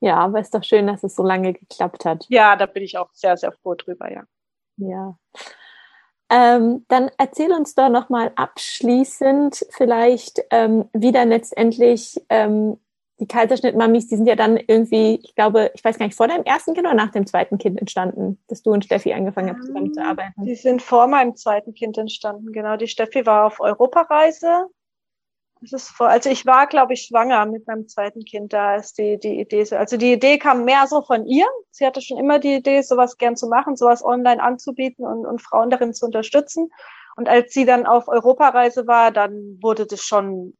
[0.00, 2.26] Ja, aber ist doch schön, dass es so lange geklappt hat.
[2.28, 4.24] Ja, da bin ich auch sehr, sehr froh drüber, ja.
[4.76, 5.18] Ja.
[6.28, 12.78] Ähm, dann erzähl uns doch nochmal abschließend vielleicht, ähm, wie dann letztendlich ähm,
[13.18, 16.44] die Kaiserschnittmamis, die sind ja dann irgendwie, ich glaube, ich weiß gar nicht, vor deinem
[16.44, 19.94] ersten Kind oder nach dem zweiten Kind entstanden, dass du und Steffi angefangen habt, zusammen
[19.94, 20.44] zu arbeiten?
[20.44, 22.76] Die sind vor meinem zweiten Kind entstanden, genau.
[22.76, 24.66] Die Steffi war auf Europareise
[25.60, 28.52] das ist vor, also ich war, glaube ich, schwanger mit meinem zweiten Kind.
[28.52, 29.76] Da ist die, die Idee so.
[29.76, 31.46] Also die Idee kam mehr so von ihr.
[31.70, 35.40] Sie hatte schon immer die Idee, sowas gern zu machen, sowas online anzubieten und, und
[35.40, 36.70] Frauen darin zu unterstützen.
[37.16, 40.54] Und als sie dann auf Europareise war, dann wurde das schon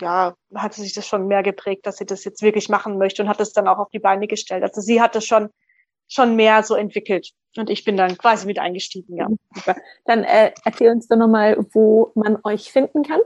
[0.00, 3.28] ja, hat sich das schon mehr geprägt, dass sie das jetzt wirklich machen möchte und
[3.28, 4.62] hat das dann auch auf die Beine gestellt.
[4.62, 5.50] Also sie hat das schon,
[6.08, 7.32] schon mehr so entwickelt.
[7.56, 9.28] Und ich bin dann quasi mit eingestiegen, ja.
[10.06, 13.20] Dann äh, erzähl uns doch nochmal, wo man euch finden kann.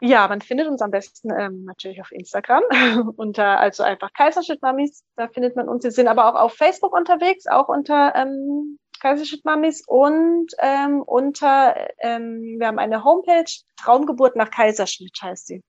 [0.00, 2.62] Ja, man findet uns am besten ähm, natürlich auf Instagram
[3.16, 5.82] unter also einfach Kaiserschnitt-Mamis, da findet man uns.
[5.82, 12.56] Wir sind aber auch auf Facebook unterwegs, auch unter ähm, Kaiserschnitt-Mamis und ähm, unter, ähm,
[12.58, 15.62] wir haben eine Homepage, Traumgeburt nach Kaiserschnitt heißt sie.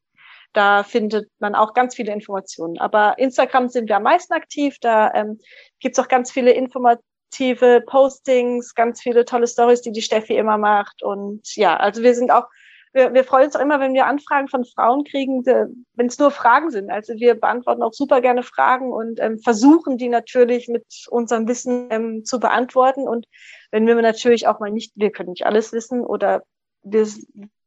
[0.53, 2.79] Da findet man auch ganz viele Informationen.
[2.79, 4.77] Aber Instagram sind wir am meisten aktiv.
[4.81, 5.39] Da ähm,
[5.79, 11.03] gibt auch ganz viele informative Postings, ganz viele tolle Stories, die die Steffi immer macht.
[11.03, 12.45] Und ja, also wir sind auch
[12.93, 16.31] wir, wir freuen uns auch immer, wenn wir Anfragen von Frauen kriegen, wenn es nur
[16.31, 16.89] Fragen sind.
[16.89, 21.87] Also wir beantworten auch super gerne Fragen und ähm, versuchen die natürlich mit unserem Wissen
[21.91, 23.07] ähm, zu beantworten.
[23.07, 23.27] Und
[23.71, 26.43] wenn wir natürlich auch mal nicht, wir können nicht alles wissen oder
[26.81, 27.07] wir,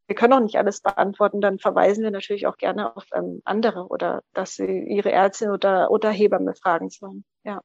[0.06, 3.86] wir können auch nicht alles beantworten, dann verweisen wir natürlich auch gerne auf ähm, andere
[3.86, 7.24] oder dass sie ihre Ärztin oder, oder Hebamme fragen sollen.
[7.44, 7.60] Ja.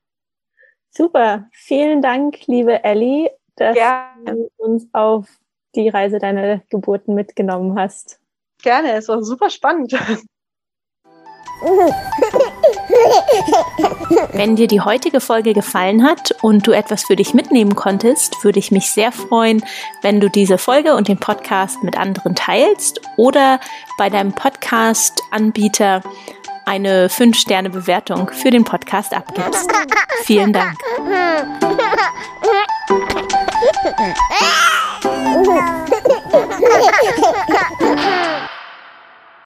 [0.91, 1.47] Super.
[1.51, 4.33] Vielen Dank, liebe Ellie, dass Gerne.
[4.33, 5.27] du uns auf
[5.83, 8.19] die Reise deiner Geburten mitgenommen hast.
[8.61, 9.93] Gerne, es war super spannend.
[14.33, 18.59] Wenn dir die heutige Folge gefallen hat und du etwas für dich mitnehmen konntest, würde
[18.59, 19.65] ich mich sehr freuen,
[20.01, 23.59] wenn du diese Folge und den Podcast mit anderen teilst oder
[23.97, 26.01] bei deinem Podcast-Anbieter
[26.65, 29.67] eine 5-Sterne-Bewertung für den Podcast abgibst.
[30.23, 30.77] Vielen Dank.
[35.47, 37.31] フフフ
[37.95, 38.56] フ。